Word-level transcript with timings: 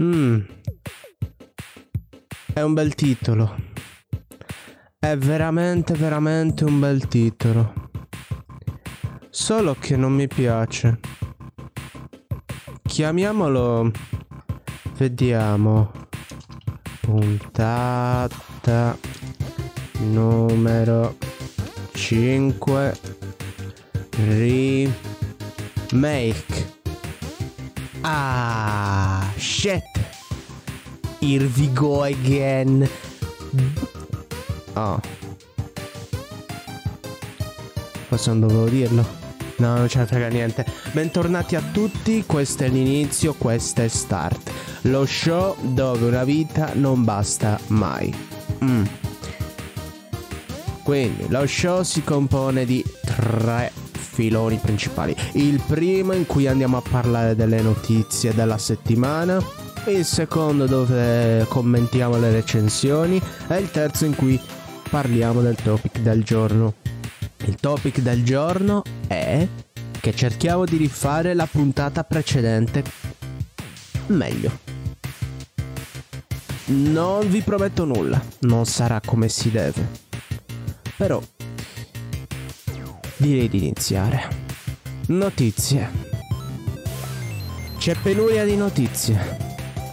Mmm. 0.00 0.40
È 2.52 2.60
un 2.60 2.74
bel 2.74 2.94
titolo. 2.94 3.54
È 4.98 5.16
veramente, 5.16 5.94
veramente 5.94 6.64
un 6.64 6.80
bel 6.80 7.06
titolo. 7.06 7.72
Solo 9.30 9.76
che 9.78 9.96
non 9.96 10.12
mi 10.12 10.26
piace. 10.26 10.98
Chiamiamolo... 12.82 13.90
Vediamo. 14.96 15.90
Puntata 17.00 18.96
numero 20.00 21.16
5 21.92 22.98
remake. 24.16 24.82
Shit. 29.64 29.82
Here 31.20 31.48
we 31.56 31.72
go 31.72 32.02
again. 32.02 32.86
Oh. 34.74 35.00
Forse 38.08 38.28
non 38.28 38.40
dovevo 38.40 38.68
dirlo. 38.68 39.06
No, 39.56 39.76
non 39.78 39.88
ce 39.88 40.00
ne 40.00 40.06
frega 40.06 40.28
niente. 40.28 40.66
Bentornati 40.92 41.56
a 41.56 41.62
tutti, 41.72 42.24
questo 42.26 42.64
è 42.64 42.68
l'inizio, 42.68 43.32
questo 43.32 43.80
è 43.80 43.88
Start. 43.88 44.50
Lo 44.82 45.06
show 45.06 45.56
dove 45.62 46.04
una 46.08 46.24
vita 46.24 46.72
non 46.74 47.02
basta 47.02 47.58
mai. 47.68 48.14
Mm. 48.62 48.84
Quindi, 50.82 51.24
lo 51.28 51.46
show 51.46 51.82
si 51.82 52.04
compone 52.04 52.66
di 52.66 52.84
tre 53.00 53.72
filoni 53.92 54.58
principali. 54.58 55.13
Il 55.34 55.60
primo 55.66 56.12
in 56.12 56.26
cui 56.26 56.46
andiamo 56.46 56.76
a 56.76 56.82
parlare 56.88 57.34
delle 57.34 57.60
notizie 57.60 58.32
della 58.34 58.56
settimana, 58.56 59.42
il 59.88 60.04
secondo 60.04 60.66
dove 60.66 61.44
commentiamo 61.48 62.18
le 62.18 62.30
recensioni 62.30 63.20
e 63.48 63.58
il 63.58 63.70
terzo 63.72 64.04
in 64.04 64.14
cui 64.14 64.40
parliamo 64.88 65.40
del 65.40 65.56
topic 65.56 65.98
del 65.98 66.22
giorno. 66.22 66.74
Il 67.46 67.56
topic 67.56 67.98
del 67.98 68.22
giorno 68.22 68.82
è 69.08 69.46
che 70.00 70.14
cerchiamo 70.14 70.64
di 70.64 70.76
rifare 70.76 71.34
la 71.34 71.46
puntata 71.50 72.04
precedente 72.04 72.84
meglio. 74.06 74.58
Non 76.66 77.28
vi 77.28 77.40
prometto 77.40 77.84
nulla, 77.84 78.22
non 78.40 78.66
sarà 78.66 79.00
come 79.04 79.28
si 79.28 79.50
deve. 79.50 79.88
Però 80.96 81.20
direi 83.16 83.48
di 83.48 83.58
iniziare. 83.58 84.43
Notizie. 85.06 85.90
C'è 87.76 87.94
penuria 88.02 88.46
di 88.46 88.56
notizie. 88.56 89.36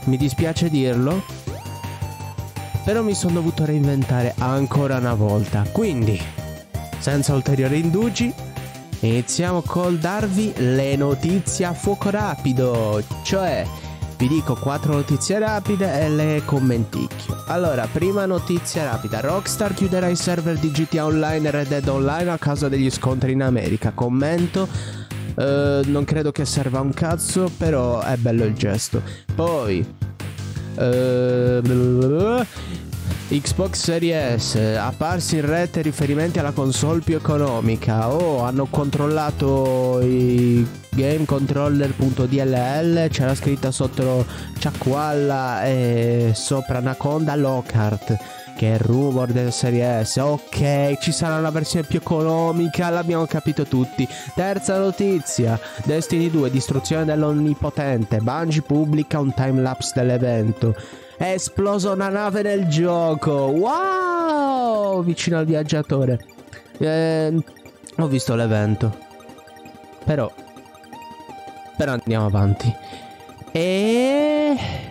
Mi 0.05 0.15
dispiace 0.15 0.69
dirlo, 0.69 1.21
però 2.85 3.03
mi 3.03 3.13
sono 3.13 3.33
dovuto 3.33 3.65
reinventare 3.65 4.33
ancora 4.37 4.95
una 4.97 5.13
volta. 5.13 5.65
Quindi, 5.69 6.17
senza 6.99 7.33
ulteriori 7.33 7.79
indugi, 7.79 8.33
iniziamo 9.01 9.61
col 9.63 9.97
darvi 9.97 10.53
le 10.55 10.95
notizie 10.95 11.65
a 11.65 11.73
fuoco 11.73 12.09
rapido, 12.09 13.03
cioè 13.23 13.67
vi 14.21 14.29
dico 14.29 14.55
quattro 14.55 14.93
notizie 14.93 15.39
rapide 15.39 15.99
e 15.99 16.09
le 16.09 16.43
commenticchio. 16.45 17.43
Allora, 17.47 17.85
prima 17.91 18.25
notizia 18.25 18.83
rapida. 18.83 19.19
Rockstar 19.19 19.73
chiuderà 19.73 20.07
i 20.07 20.15
server 20.15 20.57
di 20.57 20.71
GTA 20.71 21.05
Online 21.05 21.47
e 21.47 21.51
Red 21.51 21.67
Dead 21.67 21.87
Online 21.87 22.29
a 22.29 22.37
causa 22.37 22.69
degli 22.69 22.89
scontri 22.89 23.31
in 23.33 23.41
America. 23.41 23.91
Commento. 23.91 25.00
Uh, 25.35 25.81
non 25.85 26.03
credo 26.05 26.31
che 26.31 26.45
serva 26.45 26.79
un 26.79 26.93
cazzo, 26.93 27.51
però 27.57 28.01
è 28.01 28.15
bello 28.17 28.43
il 28.43 28.53
gesto. 28.53 29.01
Poi... 29.35 29.83
Uh, 30.75 32.45
Xbox 33.39 33.79
Series 33.79 34.51
S, 34.51 34.55
apparsi 34.77 35.37
in 35.37 35.45
rete 35.45 35.81
riferimenti 35.81 36.39
alla 36.39 36.51
console 36.51 36.99
più 36.99 37.15
economica. 37.15 38.11
Oh, 38.11 38.43
hanno 38.43 38.65
controllato 38.65 40.01
i 40.01 40.67
gamecontroller.dll, 40.89 43.07
c'era 43.07 43.33
scritta 43.33 43.71
sotto 43.71 44.25
Ciacqualla 44.59 45.63
e 45.63 46.33
sopra 46.35 46.79
Anaconda 46.79 47.37
Lockhart 47.37 48.40
che 48.61 48.77
rumor 48.77 49.31
della 49.31 49.49
serie 49.49 50.05
S. 50.05 50.17
Ok, 50.17 50.99
ci 50.99 51.11
sarà 51.11 51.37
una 51.37 51.49
versione 51.49 51.87
più 51.87 51.97
economica, 51.97 52.91
l'abbiamo 52.91 53.25
capito 53.25 53.63
tutti. 53.63 54.07
Terza 54.35 54.77
notizia: 54.77 55.59
Destiny 55.83 56.29
2, 56.29 56.51
distruzione 56.51 57.03
dell'onnipotente. 57.05 58.19
Bungie 58.19 58.61
pubblica 58.61 59.17
un 59.17 59.33
timelapse 59.33 59.93
dell'evento. 59.95 60.75
È 61.17 61.31
esplosa 61.31 61.89
una 61.89 62.09
nave 62.09 62.43
nel 62.43 62.67
gioco. 62.67 63.31
Wow! 63.31 65.03
Vicino 65.03 65.39
al 65.39 65.45
viaggiatore. 65.45 66.23
Eh, 66.77 67.43
ho 67.97 68.07
visto 68.07 68.35
l'evento. 68.35 68.95
Però. 70.05 70.31
Però 71.77 71.93
andiamo 71.93 72.27
avanti. 72.27 72.71
E. 73.53 74.90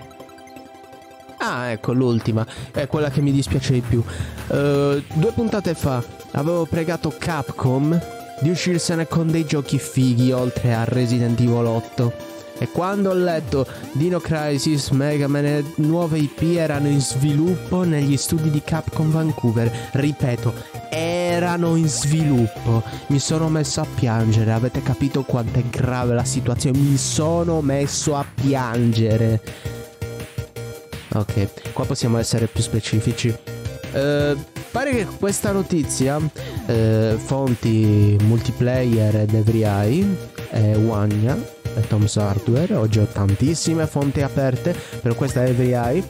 Ah, 1.43 1.71
ecco 1.71 1.93
l'ultima. 1.93 2.47
È 2.71 2.87
quella 2.87 3.11
che 3.11 3.23
mi 3.23 3.33
dispiace 3.33 3.73
di 3.73 3.81
più. 3.81 4.03
Uh, 4.49 5.03
due 5.15 5.33
puntate 5.35 5.75
fa 5.75 6.03
avevo 6.33 6.67
pregato 6.67 7.15
Capcom 7.17 7.99
di 8.41 8.51
uscirsene 8.51 9.07
con 9.07 9.31
dei 9.31 9.45
giochi 9.47 9.79
fighi 9.79 10.33
oltre 10.33 10.75
a 10.75 10.85
Resident 10.85 11.41
Evil 11.41 11.65
8. 11.65 12.29
E 12.59 12.69
quando 12.69 13.09
ho 13.09 13.15
letto 13.15 13.67
Dino 13.93 14.21
Crisis, 14.21 14.91
Mega 14.91 15.27
Man 15.29 15.47
e 15.47 15.65
nuove 15.77 16.19
IP 16.19 16.43
erano 16.43 16.89
in 16.89 17.01
sviluppo 17.01 17.85
negli 17.85 18.19
studi 18.19 18.51
di 18.51 18.61
Capcom 18.63 19.11
Vancouver, 19.11 19.89
ripeto, 19.93 20.53
erano 20.91 21.77
in 21.77 21.89
sviluppo. 21.89 22.83
Mi 23.07 23.19
sono 23.19 23.49
messo 23.49 23.81
a 23.81 23.87
piangere, 23.95 24.53
avete 24.53 24.83
capito 24.83 25.23
quanto 25.23 25.59
è 25.59 25.63
grave 25.71 26.13
la 26.13 26.25
situazione? 26.25 26.79
Mi 26.79 26.99
sono 26.99 27.63
messo 27.63 28.15
a 28.15 28.27
piangere. 28.35 29.80
Ok, 31.13 31.73
qua 31.73 31.85
possiamo 31.85 32.19
essere 32.19 32.47
più 32.47 32.63
specifici. 32.63 33.29
Uh, 33.93 34.39
pare 34.71 34.93
che 34.93 35.07
questa 35.19 35.51
notizia, 35.51 36.17
uh, 36.17 37.17
fonti 37.17 38.17
multiplayer 38.23 39.17
ed 39.17 39.35
every 39.35 39.65
eye, 39.65 40.07
è 40.51 40.77
Wanya 40.77 41.37
e 41.77 41.87
Tom's 41.89 42.17
Hardware. 42.17 42.75
Oggi 42.75 43.01
ho 43.01 43.07
tantissime 43.07 43.87
fonti 43.87 44.23
aperte, 44.23 44.75
però 45.01 45.15
questa 45.15 45.45
è 45.45 45.49
Every 45.49 45.73
Eye. 45.73 46.09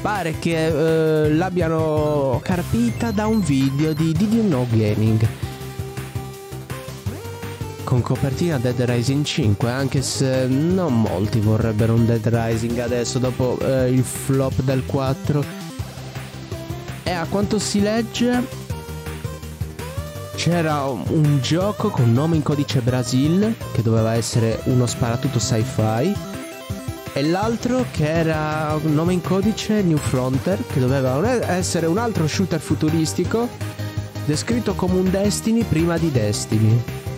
Pare 0.00 0.38
che 0.38 1.26
eh, 1.26 1.34
l'abbiano 1.34 2.40
carpita 2.42 3.10
da 3.10 3.26
un 3.26 3.40
video 3.40 3.92
di 3.92 4.12
Did 4.12 4.32
You 4.32 4.46
Know 4.46 4.66
Gaming. 4.70 5.28
Con 7.90 8.02
copertina 8.02 8.56
Dead 8.58 8.80
Rising 8.80 9.24
5, 9.24 9.68
anche 9.68 10.00
se 10.00 10.46
non 10.46 11.00
molti 11.00 11.40
vorrebbero 11.40 11.94
un 11.94 12.06
Dead 12.06 12.24
Rising 12.24 12.78
adesso 12.78 13.18
dopo 13.18 13.58
eh, 13.58 13.90
il 13.90 14.04
flop 14.04 14.62
del 14.62 14.84
4. 14.86 15.44
E 17.02 17.10
a 17.10 17.26
quanto 17.28 17.58
si 17.58 17.80
legge 17.80 18.46
c'era 20.36 20.84
un 20.84 21.40
gioco 21.42 21.90
con 21.90 22.12
nome 22.12 22.36
in 22.36 22.42
codice 22.42 22.80
Brasil 22.80 23.56
che 23.72 23.82
doveva 23.82 24.14
essere 24.14 24.60
uno 24.66 24.86
sparatutto 24.86 25.40
sci-fi 25.40 26.14
e 27.12 27.22
l'altro 27.24 27.86
che 27.90 28.08
era 28.08 28.78
nome 28.82 29.14
in 29.14 29.20
codice 29.20 29.82
New 29.82 29.98
Frontier 29.98 30.64
che 30.64 30.78
doveva 30.78 31.50
essere 31.50 31.86
un 31.86 31.98
altro 31.98 32.28
shooter 32.28 32.60
futuristico 32.60 33.48
descritto 34.26 34.74
come 34.74 34.94
un 34.94 35.10
Destiny 35.10 35.64
prima 35.64 35.98
di 35.98 36.12
Destiny. 36.12 37.08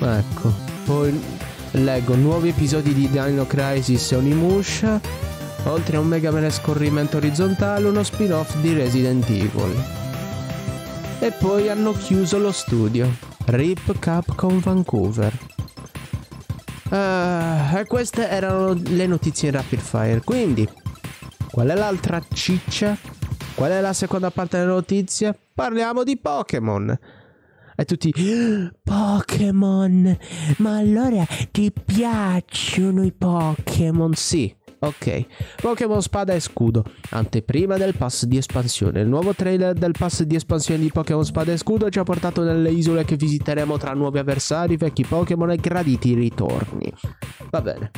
Ecco, 0.00 0.52
poi 0.84 1.20
leggo 1.72 2.14
nuovi 2.14 2.50
episodi 2.50 2.94
di 2.94 3.08
Dino 3.08 3.46
Crisis 3.46 4.12
e 4.12 4.16
Onimusha, 4.16 5.00
oltre 5.64 5.96
a 5.96 6.00
un 6.00 6.06
Mega 6.06 6.30
Man 6.30 6.50
scorrimento 6.50 7.16
orizzontale, 7.16 7.86
uno 7.86 8.02
spin-off 8.02 8.56
di 8.58 8.74
Resident 8.74 9.28
Evil 9.28 9.98
e 11.20 11.32
poi 11.32 11.68
hanno 11.68 11.92
chiuso 11.92 12.38
lo 12.38 12.52
studio. 12.52 13.10
RIP 13.46 13.98
Capcom 13.98 14.60
Vancouver. 14.60 15.36
Uh, 16.90 17.76
e 17.76 17.84
queste 17.86 18.28
erano 18.28 18.72
le 18.72 19.06
notizie 19.06 19.48
in 19.48 19.54
rapid 19.54 19.80
fire. 19.80 20.20
Quindi, 20.22 20.68
qual 21.50 21.68
è 21.68 21.74
l'altra 21.74 22.22
ciccia? 22.32 22.96
Qual 23.54 23.70
è 23.70 23.80
la 23.80 23.92
seconda 23.92 24.30
parte 24.30 24.58
della 24.58 24.72
notizia? 24.72 25.36
Parliamo 25.54 26.04
di 26.04 26.16
Pokémon. 26.16 26.98
E 27.80 27.84
tutti 27.84 28.12
Pokémon. 28.82 30.18
Ma 30.56 30.78
allora 30.78 31.24
ti 31.52 31.70
piacciono 31.72 33.04
i 33.04 33.12
Pokémon? 33.12 34.12
Sì, 34.14 34.52
Ok, 34.80 35.26
Pokémon 35.60 36.00
Spada 36.00 36.34
e 36.34 36.40
Scudo, 36.40 36.84
anteprima 37.10 37.76
del 37.76 37.96
pass 37.96 38.24
di 38.24 38.36
espansione. 38.36 39.00
Il 39.00 39.08
nuovo 39.08 39.32
trailer 39.32 39.74
del 39.74 39.92
pass 39.96 40.22
di 40.22 40.34
espansione 40.34 40.80
di 40.80 40.90
Pokémon 40.90 41.24
Spada 41.24 41.52
e 41.52 41.56
Scudo 41.56 41.88
ci 41.88 42.00
ha 42.00 42.04
portato 42.04 42.42
nelle 42.42 42.70
isole 42.70 43.04
che 43.04 43.14
visiteremo 43.14 43.76
tra 43.76 43.92
nuovi 43.92 44.18
avversari, 44.18 44.76
vecchi 44.76 45.04
Pokémon 45.04 45.50
e 45.50 45.56
graditi 45.56 46.14
ritorni. 46.14 46.92
Va 47.50 47.60
bene. 47.60 47.90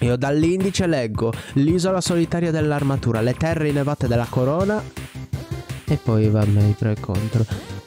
Io 0.00 0.16
dall'indice 0.16 0.86
leggo 0.88 1.32
l'isola 1.54 2.00
solitaria 2.00 2.50
dell'armatura, 2.50 3.20
le 3.20 3.34
terre 3.34 3.68
innevate 3.68 4.08
della 4.08 4.26
corona 4.28 4.82
e 5.84 5.96
poi 5.96 6.28
vabbè 6.28 6.62
i 6.62 6.74
pro 6.78 6.90
e 6.90 7.00
contro. 7.00 7.77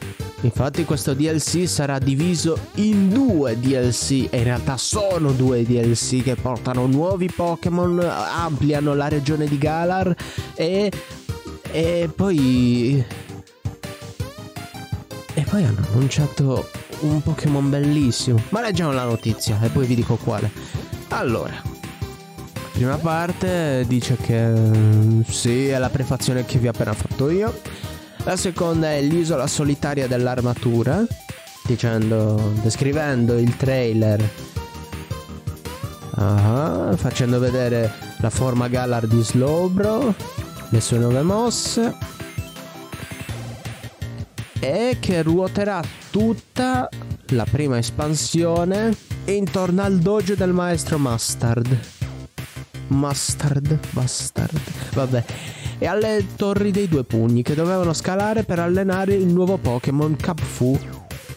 Infatti 0.42 0.84
questo 0.84 1.14
DLC 1.14 1.68
sarà 1.68 2.00
diviso 2.00 2.58
in 2.74 3.08
due 3.08 3.58
DLC 3.58 4.26
e 4.28 4.38
in 4.38 4.44
realtà 4.44 4.76
sono 4.76 5.30
due 5.30 5.64
DLC 5.64 6.22
che 6.22 6.34
portano 6.34 6.86
nuovi 6.86 7.30
Pokémon, 7.30 8.00
ampliano 8.00 8.94
la 8.94 9.06
regione 9.06 9.46
di 9.46 9.56
Galar 9.56 10.14
e, 10.54 10.90
e 11.70 12.10
poi... 12.14 13.04
E 15.34 15.46
poi 15.48 15.64
hanno 15.64 15.86
annunciato 15.92 16.68
un 17.00 17.22
Pokémon 17.22 17.70
bellissimo. 17.70 18.42
Ma 18.48 18.60
leggiamo 18.60 18.92
la 18.92 19.04
notizia 19.04 19.60
e 19.62 19.68
poi 19.68 19.86
vi 19.86 19.94
dico 19.94 20.16
quale. 20.16 20.50
Allora, 21.08 21.54
prima 22.72 22.96
parte 22.96 23.84
dice 23.86 24.16
che 24.16 24.52
sì, 25.28 25.68
è 25.68 25.78
la 25.78 25.88
prefazione 25.88 26.44
che 26.44 26.58
vi 26.58 26.66
ho 26.66 26.70
appena 26.70 26.92
fatto 26.94 27.30
io. 27.30 27.60
La 28.24 28.36
seconda 28.36 28.92
è 28.92 29.02
l'isola 29.02 29.48
solitaria 29.48 30.06
dell'armatura, 30.06 31.04
dicendo, 31.66 32.52
descrivendo 32.62 33.36
il 33.36 33.56
trailer, 33.56 34.22
uh-huh, 36.14 36.96
facendo 36.96 37.40
vedere 37.40 37.92
la 38.18 38.30
forma 38.30 38.68
Galar 38.68 39.08
di 39.08 39.20
Slowbro, 39.20 40.14
le 40.68 40.80
sue 40.80 40.98
nuove 40.98 41.22
mosse. 41.22 41.96
E 44.60 44.98
che 45.00 45.22
ruoterà 45.22 45.82
tutta 46.10 46.88
la 47.30 47.44
prima 47.50 47.78
espansione 47.78 48.96
intorno 49.24 49.82
al 49.82 49.98
dojo 49.98 50.36
del 50.36 50.52
maestro 50.52 50.96
Mustard. 50.96 51.76
Mustard, 52.86 53.78
Bastard, 53.90 54.60
vabbè 54.92 55.24
e 55.82 55.86
alle 55.88 56.24
torri 56.36 56.70
dei 56.70 56.86
due 56.86 57.02
pugni 57.02 57.42
che 57.42 57.56
dovevano 57.56 57.92
scalare 57.92 58.44
per 58.44 58.60
allenare 58.60 59.14
il 59.14 59.26
nuovo 59.26 59.56
Pokémon 59.56 60.14
Capfu 60.14 60.78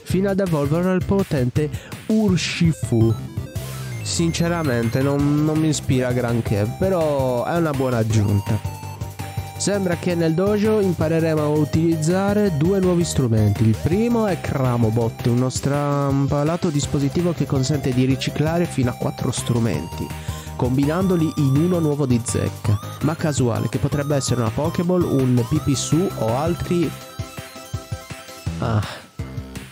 fino 0.04 0.30
ad 0.30 0.40
evolvere 0.40 0.94
il 0.94 1.04
potente 1.04 1.68
Urshifu. 2.06 3.12
Sinceramente 4.04 5.02
non, 5.02 5.44
non 5.44 5.58
mi 5.58 5.70
ispira 5.70 6.12
granché, 6.12 6.72
però 6.78 7.44
è 7.44 7.58
una 7.58 7.72
buona 7.72 7.98
aggiunta. 7.98 8.60
Sembra 9.58 9.96
che 9.96 10.14
nel 10.14 10.36
dojo 10.36 10.80
impareremo 10.80 11.42
a 11.42 11.48
utilizzare 11.48 12.56
due 12.56 12.80
nuovi 12.80 13.04
strumenti. 13.04 13.64
Il 13.64 13.76
primo 13.82 14.28
è 14.28 14.40
Cramobot, 14.40 15.26
uno 15.26 15.50
strampalato 15.50 16.70
dispositivo 16.70 17.34
che 17.34 17.48
consente 17.48 17.92
di 17.92 18.06
riciclare 18.06 18.66
fino 18.66 18.92
a 18.92 18.94
quattro 18.94 19.32
strumenti 19.32 20.06
combinandoli 20.56 21.32
in 21.38 21.58
uno 21.58 21.80
nuovo 21.80 22.06
di 22.06 22.20
zecca, 22.24 22.80
ma 23.04 23.16
casuale, 23.16 23.70
che 23.70 23.78
potrebbe 23.78 24.16
essere 24.16 24.42
una 24.42 24.50
Pokéball, 24.50 25.04
un 25.04 25.46
Pipisu 25.48 26.10
o 26.20 26.38
altri... 26.38 26.90
Ah, 28.60 28.82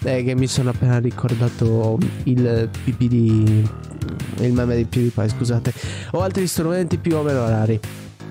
è 0.03 0.23
che 0.23 0.35
mi 0.35 0.47
sono 0.47 0.71
appena 0.71 0.99
ricordato 0.99 1.97
il 2.23 2.69
PP 2.71 3.03
di... 3.03 3.69
il 4.39 4.53
meme 4.53 4.75
di 4.75 4.85
PewDiePie, 4.85 5.29
scusate, 5.29 5.73
o 6.11 6.21
altri 6.21 6.47
strumenti 6.47 6.97
più 6.97 7.15
o 7.15 7.23
meno 7.23 7.47
rari. 7.47 7.79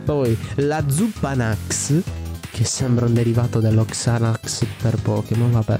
Poi 0.05 0.37
la 0.57 0.83
Zuppanax 0.87 2.03
che 2.53 2.65
sembra 2.65 3.07
un 3.07 3.15
derivato 3.15 3.61
dell'Oxanax 3.61 4.67
per 4.81 4.97
Pokémon, 5.01 5.51
vabbè. 5.51 5.79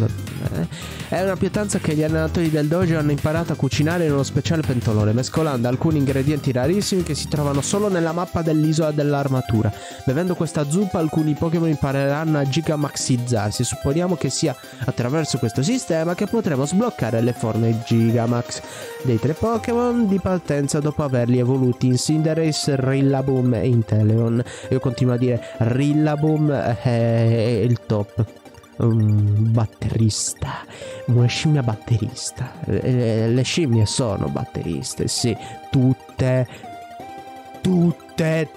Eh. 0.55 0.67
È 1.09 1.23
una 1.23 1.37
pietanza 1.37 1.79
che 1.79 1.95
gli 1.95 2.03
allenatori 2.03 2.49
del 2.49 2.67
dojo 2.67 2.99
hanno 2.99 3.11
imparato 3.11 3.53
a 3.53 3.57
cucinare 3.57 4.07
in 4.07 4.13
uno 4.13 4.23
speciale 4.23 4.63
pentolone, 4.63 5.13
mescolando 5.13 5.69
alcuni 5.69 5.99
ingredienti 5.99 6.51
rarissimi 6.51 7.03
che 7.03 7.15
si 7.15 7.29
trovano 7.29 7.61
solo 7.61 7.89
nella 7.89 8.13
mappa 8.13 8.41
dell'isola 8.41 8.91
dell'armatura. 8.91 9.71
Bevendo 10.07 10.35
questa 10.35 10.69
zuppa 10.69 10.99
alcuni 10.99 11.35
Pokémon 11.35 11.69
impareranno 11.69 12.39
a 12.39 12.49
gigamaxizzarsi. 12.49 13.65
Supponiamo 13.65 14.17
che 14.17 14.31
sia 14.31 14.57
attraverso 14.87 15.37
questo 15.37 15.63
sistema 15.63 16.15
che 16.15 16.27
potremo 16.27 16.65
sbloccare 16.65 17.21
le 17.21 17.35
forme 17.35 17.83
Gigamax 17.85 18.63
dei 19.03 19.19
tre 19.19 19.35
Pokémon 19.35 20.09
di 20.09 20.19
partenza 20.21 20.79
dopo 20.81 21.03
averli 21.03 21.39
evoluti 21.39 21.87
in 21.87 21.99
Cinderace, 21.99 22.77
Rillaboom 22.79 23.55
e 23.55 23.69
Inteleon. 23.69 24.43
Io 24.71 24.81
continuo 24.81 25.13
a 25.13 25.19
dire 25.19 25.43
Rillaboom 25.59 26.61
è 26.63 27.63
il 27.65 27.81
top. 27.87 28.25
Un 28.79 29.53
batterista, 29.53 30.65
una 31.07 31.27
scimmia 31.27 31.63
batterista. 31.63 32.53
Le 32.65 33.43
scimmie 33.43 33.87
sono 33.87 34.29
batteriste, 34.29 35.07
sì, 35.07 35.37
tutte, 35.71 36.49
tutte 37.61 38.49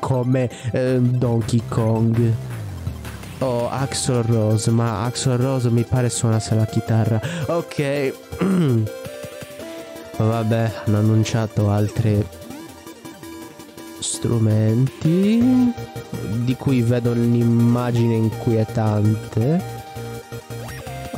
come 0.00 0.50
eh, 0.72 0.98
Donkey 1.00 1.62
Kong. 1.68 2.32
O 3.40 3.46
oh, 3.46 3.70
Axel 3.70 4.24
Rose, 4.24 4.68
ma 4.72 5.04
Axel 5.04 5.36
Rose 5.36 5.70
mi 5.70 5.84
pare 5.84 6.08
suonasse 6.08 6.56
la 6.56 6.66
chitarra. 6.66 7.20
Ok. 7.46 8.14
Vabbè, 10.16 10.72
hanno 10.84 10.98
annunciato 10.98 11.70
altre 11.70 12.26
strumenti 14.00 15.72
di 16.44 16.54
cui 16.54 16.82
vedo 16.82 17.10
un'immagine 17.12 18.14
inquietante. 18.14 19.86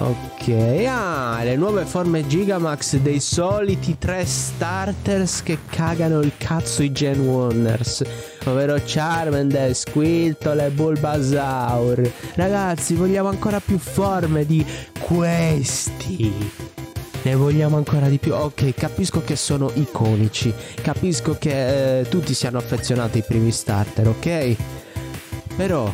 Ok, 0.00 0.48
ah, 0.88 1.40
le 1.42 1.56
nuove 1.56 1.84
forme 1.84 2.26
Gigamax 2.26 2.96
dei 2.96 3.20
soliti 3.20 3.98
tre 3.98 4.24
starters 4.24 5.42
che 5.42 5.58
cagano 5.68 6.20
il 6.20 6.32
cazzo 6.38 6.82
i 6.82 6.90
Gen 6.90 7.20
Warners, 7.20 8.02
ovvero 8.46 8.80
Charmander, 8.82 9.74
Squirtle 9.74 10.66
e 10.66 10.70
Bulbasaur. 10.70 12.10
Ragazzi, 12.34 12.94
vogliamo 12.94 13.28
ancora 13.28 13.60
più 13.60 13.76
forme 13.76 14.46
di 14.46 14.64
questi. 14.98 16.32
Ne 17.22 17.34
vogliamo 17.34 17.76
ancora 17.76 18.08
di 18.08 18.16
più. 18.16 18.32
Ok, 18.32 18.72
capisco 18.72 19.22
che 19.22 19.36
sono 19.36 19.70
iconici. 19.74 20.50
Capisco 20.80 21.36
che 21.38 21.98
eh, 22.00 22.08
tutti 22.08 22.32
siano 22.32 22.56
affezionati 22.56 23.18
ai 23.18 23.24
primi 23.24 23.50
starter, 23.50 24.08
ok? 24.08 24.56
Però 25.60 25.92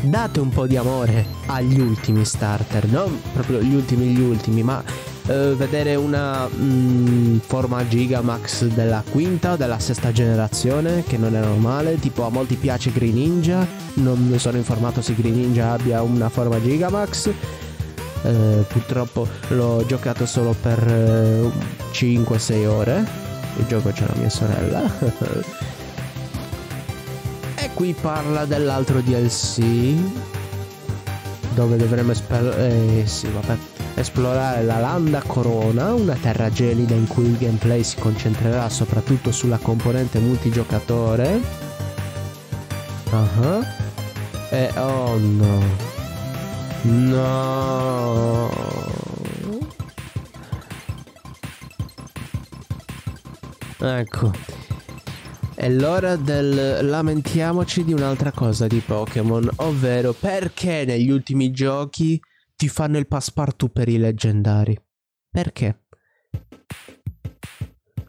date 0.00 0.40
un 0.40 0.48
po' 0.48 0.66
di 0.66 0.78
amore 0.78 1.26
agli 1.48 1.78
ultimi 1.78 2.24
starter, 2.24 2.86
non 2.86 3.20
proprio 3.34 3.60
gli 3.60 3.74
ultimi 3.74 4.06
gli 4.06 4.20
ultimi, 4.22 4.62
ma 4.62 4.82
eh, 5.26 5.54
vedere 5.54 5.96
una 5.96 6.46
mh, 6.46 6.64
mm, 6.64 7.38
forma 7.40 7.86
Gigamax 7.86 8.68
della 8.68 9.04
quinta 9.06 9.52
o 9.52 9.56
della 9.56 9.78
sesta 9.78 10.12
generazione 10.12 11.04
che 11.06 11.18
non 11.18 11.36
è 11.36 11.40
normale, 11.40 11.98
tipo 11.98 12.24
a 12.24 12.30
molti 12.30 12.54
piace 12.54 12.90
Green 12.90 13.16
Ninja, 13.16 13.66
non 13.96 14.34
sono 14.38 14.56
informato 14.56 15.02
se 15.02 15.14
Green 15.14 15.34
Ninja 15.34 15.72
abbia 15.72 16.00
una 16.00 16.30
forma 16.30 16.58
Gigamax 16.58 17.30
eh, 18.22 18.64
purtroppo 18.66 19.28
l'ho 19.48 19.84
giocato 19.86 20.24
solo 20.24 20.54
per 20.58 20.82
eh, 20.88 21.50
5-6 21.92 22.66
ore. 22.66 23.06
Il 23.58 23.66
gioco 23.66 23.90
c'è 23.90 24.06
la 24.06 24.14
mia 24.16 24.30
sorella. 24.30 25.68
qui 27.80 27.94
parla 27.94 28.44
dell'altro 28.44 29.00
DLC. 29.00 29.94
Dove 31.54 31.78
dovremo 31.78 32.12
eh, 32.12 33.04
sì, 33.06 33.26
esplorare 33.94 34.62
la 34.64 34.80
Landa 34.80 35.22
Corona, 35.22 35.94
una 35.94 36.14
terra 36.20 36.50
gelida 36.50 36.92
in 36.92 37.06
cui 37.06 37.24
il 37.24 37.38
gameplay 37.38 37.82
si 37.82 37.96
concentrerà 37.96 38.68
soprattutto 38.68 39.32
sulla 39.32 39.56
componente 39.56 40.18
multigiocatore. 40.18 41.40
Uh-huh. 43.12 43.64
E 44.50 44.70
oh 44.76 45.16
no. 45.16 45.62
No. 46.82 48.50
Ecco. 53.78 54.69
È 55.60 55.68
l'ora 55.68 56.16
del 56.16 56.88
lamentiamoci 56.88 57.84
di 57.84 57.92
un'altra 57.92 58.32
cosa 58.32 58.66
di 58.66 58.78
Pokémon, 58.78 59.46
ovvero 59.56 60.14
perché 60.14 60.84
negli 60.86 61.10
ultimi 61.10 61.50
giochi 61.50 62.18
ti 62.56 62.66
fanno 62.66 62.96
il 62.96 63.06
passepartout 63.06 63.70
per 63.70 63.90
i 63.90 63.98
leggendari? 63.98 64.74
Perché? 65.30 65.82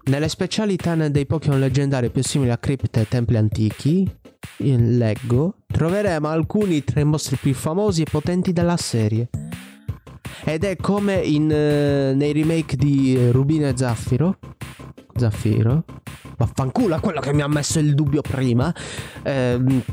Nelle 0.03 0.29
specialità 0.29 0.95
dei 0.95 1.25
Pokémon 1.25 1.59
leggendari 1.59 2.09
più 2.09 2.23
simili 2.23 2.51
a 2.51 2.57
cripte 2.57 3.01
e 3.01 3.07
templi 3.09 3.35
antichi, 3.35 4.09
leggo, 4.59 5.57
troveremo 5.67 6.29
alcuni 6.29 6.85
tra 6.85 7.01
i 7.01 7.03
mostri 7.03 7.35
più 7.35 7.53
famosi 7.53 8.03
e 8.03 8.07
potenti 8.09 8.53
della 8.53 8.77
serie. 8.77 9.27
Ed 10.45 10.63
è 10.63 10.77
come 10.77 11.15
in, 11.15 11.43
uh, 11.43 12.15
nei 12.15 12.31
remake 12.31 12.77
di 12.77 13.29
Rubino 13.29 13.67
e 13.67 13.73
Zaffiro. 13.75 14.37
Zaffiro? 15.15 15.83
Vaffanculo 16.37 16.95
a 16.95 16.99
quello 16.99 17.19
che 17.19 17.33
mi 17.33 17.41
ha 17.41 17.47
messo 17.47 17.79
il 17.79 17.93
dubbio 17.95 18.21
prima. 18.21 18.73
Ehm, 19.23 19.83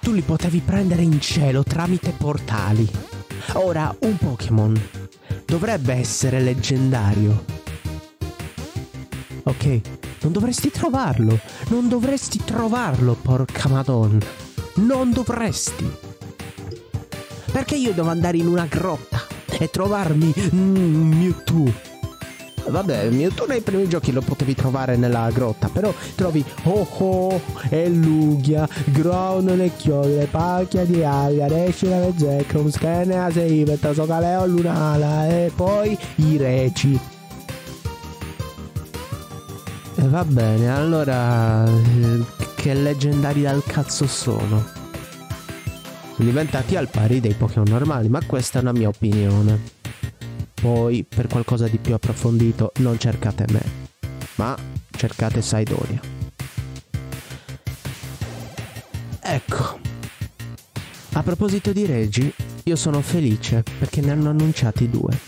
tu 0.00 0.12
li 0.12 0.22
potevi 0.22 0.60
prendere 0.60 1.02
in 1.02 1.20
cielo 1.20 1.62
tramite 1.62 2.10
portali. 2.10 2.88
Ora, 3.54 3.94
un 4.00 4.16
Pokémon 4.16 4.80
dovrebbe 5.46 5.94
essere 5.94 6.40
leggendario. 6.40 7.44
Ok, 9.44 9.80
Non 10.22 10.30
dovresti 10.32 10.70
trovarlo. 10.70 11.38
Non 11.68 11.88
dovresti 11.88 12.40
trovarlo, 12.44 13.14
porca 13.14 13.68
madonna. 13.68 14.24
Non 14.74 15.12
dovresti. 15.12 15.90
Perché 17.50 17.74
io 17.74 17.92
devo 17.92 18.08
andare 18.08 18.36
in 18.36 18.46
una 18.46 18.66
grotta 18.66 19.26
e 19.58 19.68
trovarmi 19.68 20.32
mm, 20.54 21.12
Mewtwo? 21.12 21.91
Vabbè, 22.72 23.10
Mewtwo 23.10 23.46
nei 23.46 23.60
primi 23.60 23.86
giochi 23.86 24.12
lo 24.12 24.22
potevi 24.22 24.54
trovare 24.54 24.96
nella 24.96 25.30
grotta, 25.30 25.68
però 25.68 25.92
trovi 26.14 26.42
Oh 26.64 26.88
Oh 26.98 27.40
e 27.68 27.86
Lugia, 27.90 28.66
Ground 28.86 29.54
le 29.54 29.70
chiodi, 29.76 30.26
pacchia 30.30 30.86
di 30.86 31.04
aria, 31.04 31.48
Rescina 31.48 31.98
le 31.98 32.14
Zekrom, 32.16 32.70
Skene 32.70 33.18
a 33.18 33.30
Seibeta, 33.30 33.92
Sogaleo 33.92 34.46
Lunala 34.46 35.28
e 35.28 35.52
poi 35.54 35.96
i 36.16 36.38
reci. 36.38 36.98
E 39.94 40.08
va 40.08 40.24
bene, 40.24 40.74
allora 40.74 41.68
che 42.54 42.72
leggendari 42.72 43.42
dal 43.42 43.62
cazzo 43.66 44.06
sono? 44.06 44.64
Sono 46.14 46.28
diventati 46.28 46.76
al 46.76 46.88
pari 46.88 47.20
dei 47.20 47.34
Pokémon 47.34 47.68
normali, 47.68 48.08
ma 48.08 48.20
questa 48.24 48.58
è 48.58 48.62
una 48.62 48.72
mia 48.72 48.88
opinione. 48.88 49.81
Poi 50.62 51.04
per 51.04 51.26
qualcosa 51.26 51.66
di 51.66 51.78
più 51.78 51.92
approfondito 51.92 52.70
non 52.76 52.96
cercate 52.96 53.46
me, 53.50 53.62
ma 54.36 54.56
cercate 54.92 55.42
Saidonia. 55.42 56.00
Ecco. 59.20 59.80
A 61.14 61.22
proposito 61.24 61.72
di 61.72 61.84
Regi, 61.84 62.32
io 62.62 62.76
sono 62.76 63.00
felice 63.00 63.64
perché 63.76 64.00
ne 64.02 64.12
hanno 64.12 64.30
annunciati 64.30 64.88
due. 64.88 65.18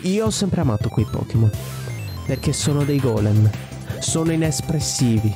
Io 0.00 0.26
ho 0.26 0.30
sempre 0.30 0.62
amato 0.62 0.88
quei 0.88 1.06
Pokémon 1.08 1.52
perché 2.26 2.52
sono 2.52 2.82
dei 2.82 2.98
golem, 2.98 3.48
sono 4.00 4.32
inespressivi, 4.32 5.32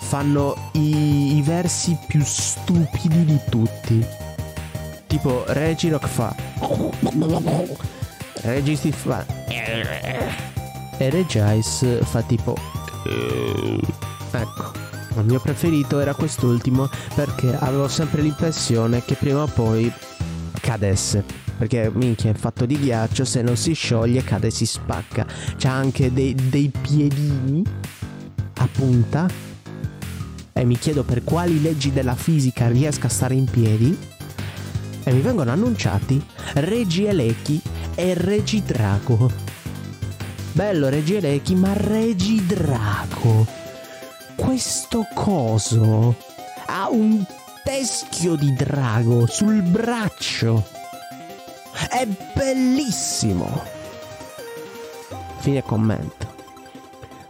fanno 0.00 0.70
i, 0.72 1.36
i 1.36 1.42
versi 1.42 1.96
più 2.08 2.20
stupidi 2.24 3.24
di 3.24 3.38
tutti. 3.48 4.04
Tipo 5.10 5.42
Regirock 5.48 6.06
fa 6.06 6.32
Registi 8.42 8.92
fa 8.92 9.26
e 10.98 11.10
Regice 11.10 12.00
fa 12.04 12.22
tipo 12.22 12.56
ecco. 14.30 14.72
Il 15.16 15.24
mio 15.24 15.40
preferito 15.40 15.98
era 15.98 16.14
quest'ultimo 16.14 16.88
perché 17.14 17.56
avevo 17.58 17.88
sempre 17.88 18.22
l'impressione 18.22 19.04
che 19.04 19.16
prima 19.16 19.42
o 19.42 19.46
poi 19.46 19.92
cadesse. 20.60 21.24
Perché 21.58 21.90
minchia 21.92 22.30
è 22.30 22.34
fatto 22.34 22.64
di 22.64 22.78
ghiaccio 22.78 23.24
se 23.24 23.42
non 23.42 23.56
si 23.56 23.72
scioglie 23.72 24.22
cade 24.22 24.50
si 24.50 24.64
spacca. 24.64 25.26
C'ha 25.56 25.72
anche 25.72 26.12
dei, 26.12 26.34
dei 26.34 26.70
piedini 26.80 27.64
a 28.58 28.68
punta. 28.70 29.28
E 30.52 30.64
mi 30.64 30.78
chiedo 30.78 31.02
per 31.02 31.24
quali 31.24 31.60
leggi 31.60 31.92
della 31.92 32.14
fisica 32.14 32.68
riesca 32.68 33.08
a 33.08 33.10
stare 33.10 33.34
in 33.34 33.46
piedi 33.46 33.98
e 35.04 35.12
mi 35.12 35.20
vengono 35.20 35.50
annunciati 35.50 36.24
Regi 36.54 37.04
Elechi 37.04 37.60
e 37.94 38.14
Regi 38.14 38.62
Draco. 38.62 39.30
Bello 40.52 40.88
Regi 40.88 41.16
Elechi, 41.16 41.54
ma 41.54 41.72
Regi 41.72 42.44
Draco. 42.44 43.46
Questo 44.36 45.06
coso 45.14 46.16
ha 46.66 46.88
un 46.90 47.24
teschio 47.62 48.34
di 48.36 48.52
drago 48.54 49.26
sul 49.26 49.62
braccio. 49.62 50.64
È 51.88 52.06
bellissimo. 52.34 53.62
Fine 55.38 55.62
commento. 55.62 56.29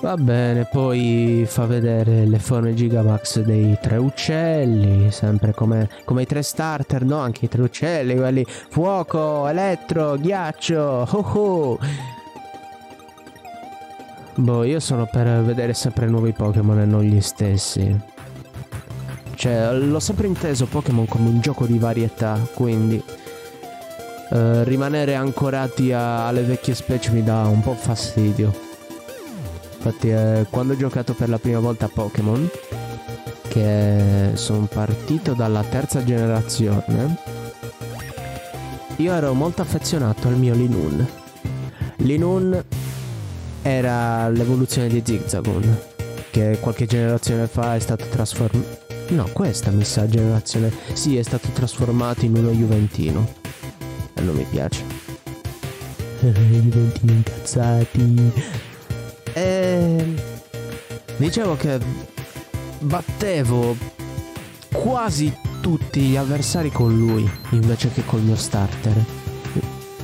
Va 0.01 0.17
bene, 0.17 0.65
poi 0.65 1.45
fa 1.47 1.67
vedere 1.67 2.25
le 2.25 2.39
forme 2.39 2.73
Gigamax 2.73 3.41
dei 3.41 3.77
tre 3.83 3.99
uccelli, 3.99 5.11
sempre 5.11 5.53
come, 5.53 5.91
come, 6.07 6.23
i 6.23 6.27
tre 6.27 6.43
starter, 6.43 7.05
no? 7.05 7.19
Anche 7.19 7.45
i 7.45 7.49
tre 7.49 7.61
uccelli, 7.61 8.17
quelli 8.17 8.47
fuoco, 8.47 9.47
elettro, 9.47 10.17
ghiaccio, 10.17 11.07
oh 11.11 11.39
oh. 11.39 11.79
Boh, 14.37 14.65
io 14.65 14.81
sono 14.81 15.07
per 15.07 15.43
vedere 15.43 15.75
sempre 15.75 16.07
nuovi 16.07 16.33
Pokémon 16.33 16.81
e 16.81 16.87
non 16.87 17.03
gli 17.03 17.21
stessi. 17.21 17.95
Cioè, 19.35 19.75
l'ho 19.75 20.01
sempre 20.01 20.27
inteso 20.27 20.65
Pokémon 20.65 21.05
come 21.05 21.29
un 21.29 21.41
gioco 21.41 21.67
di 21.67 21.79
varietà, 21.79 22.39
quindi... 22.55 23.03
Uh, 24.31 24.63
rimanere 24.63 25.17
ancorati 25.17 25.93
a, 25.93 26.29
alle 26.29 26.43
vecchie 26.43 26.73
specie 26.73 27.11
mi 27.11 27.25
dà 27.25 27.49
un 27.49 27.61
po' 27.61 27.75
fastidio. 27.75 28.70
Infatti 29.83 30.11
eh, 30.11 30.47
quando 30.51 30.75
ho 30.75 30.77
giocato 30.77 31.15
per 31.15 31.31
la 31.31 31.39
prima 31.39 31.59
volta 31.59 31.87
a 31.87 31.89
Pokémon, 31.89 32.51
che 33.49 34.33
sono 34.35 34.67
partito 34.67 35.33
dalla 35.33 35.63
terza 35.63 36.05
generazione, 36.05 37.17
io 38.97 39.15
ero 39.15 39.33
molto 39.33 39.63
affezionato 39.63 40.29
al 40.29 40.37
mio 40.37 40.53
Linun. 40.53 41.09
Linun 41.97 42.63
era 43.63 44.29
l'evoluzione 44.29 44.89
di 44.89 45.01
Zigzagoon, 45.03 45.79
che 46.31 46.59
qualche 46.61 46.85
generazione 46.85 47.47
fa 47.47 47.75
è 47.75 47.79
stato 47.79 48.05
trasformato... 48.11 48.89
No, 49.09 49.31
questa 49.33 49.71
mi 49.71 49.85
sa 49.85 50.07
generazione... 50.07 50.71
Sì, 50.93 51.17
è 51.17 51.23
stato 51.23 51.49
trasformato 51.55 52.27
in 52.27 52.37
uno 52.37 52.51
Juventino. 52.51 53.27
E 54.13 54.21
non 54.21 54.35
mi 54.35 54.45
piace. 54.45 54.85
Juventini 56.21 57.13
incazzati. 57.13 58.69
E 59.33 60.15
dicevo 61.17 61.57
che 61.57 61.79
battevo 62.81 63.77
quasi 64.73 65.33
tutti 65.61 66.01
gli 66.01 66.17
avversari 66.17 66.71
con 66.71 66.97
lui 66.97 67.31
invece 67.51 67.91
che 67.93 68.05
col 68.05 68.23
mio 68.23 68.37
starter. 68.37 69.05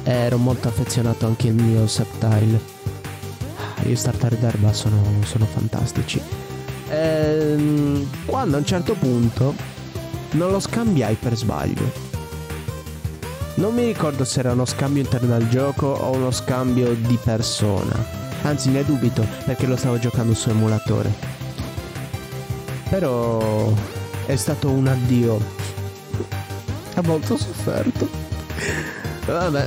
Ero 0.04 0.38
molto 0.38 0.68
affezionato 0.68 1.26
anche 1.26 1.48
al 1.48 1.54
mio 1.54 1.86
Septile. 1.86 2.74
Gli 3.82 3.94
starter 3.94 4.36
d'erba 4.36 4.72
sono, 4.72 5.02
sono 5.24 5.46
fantastici. 5.46 6.20
E, 6.88 8.06
quando 8.24 8.56
a 8.56 8.58
un 8.60 8.66
certo 8.66 8.94
punto 8.94 9.54
non 10.32 10.50
lo 10.50 10.60
scambiai 10.60 11.14
per 11.14 11.36
sbaglio. 11.36 12.04
Non 13.54 13.74
mi 13.74 13.84
ricordo 13.84 14.24
se 14.24 14.40
era 14.40 14.52
uno 14.52 14.66
scambio 14.66 15.02
interno 15.02 15.34
al 15.34 15.48
gioco 15.48 15.86
o 15.86 16.12
uno 16.12 16.30
scambio 16.30 16.94
di 16.94 17.18
persona 17.22 18.25
Anzi 18.46 18.70
ne 18.70 18.84
dubito 18.84 19.26
perché 19.44 19.66
lo 19.66 19.74
stavo 19.74 19.98
giocando 19.98 20.32
su 20.32 20.50
emulatore. 20.50 21.12
Però 22.88 23.74
è 24.24 24.36
stato 24.36 24.70
un 24.70 24.86
addio. 24.86 25.40
Ha 26.94 27.02
molto 27.02 27.36
sofferto. 27.36 28.08
Vabbè. 29.26 29.66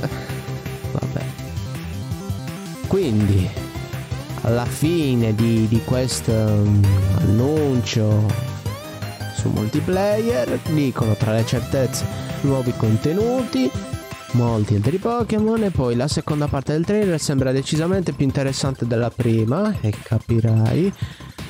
Vabbè. 0.92 1.24
Quindi, 2.86 3.48
alla 4.42 4.64
fine 4.64 5.34
di, 5.34 5.68
di 5.68 5.82
questo 5.84 6.32
um, 6.32 6.82
annuncio 7.18 8.26
su 9.36 9.50
multiplayer, 9.50 10.58
dicono 10.70 11.14
tra 11.16 11.32
le 11.32 11.44
certezze 11.44 12.06
nuovi 12.40 12.72
contenuti, 12.74 13.70
molti 14.32 14.76
altri 14.76 14.98
Pokémon 14.98 15.62
e 15.64 15.70
poi 15.70 15.96
la 15.96 16.06
seconda 16.06 16.46
parte 16.46 16.72
del 16.72 16.84
trailer 16.84 17.18
sembra 17.18 17.52
decisamente 17.52 18.12
più 18.12 18.24
interessante 18.24 18.86
della 18.86 19.10
prima 19.10 19.74
e 19.80 19.90
capirai. 19.90 20.92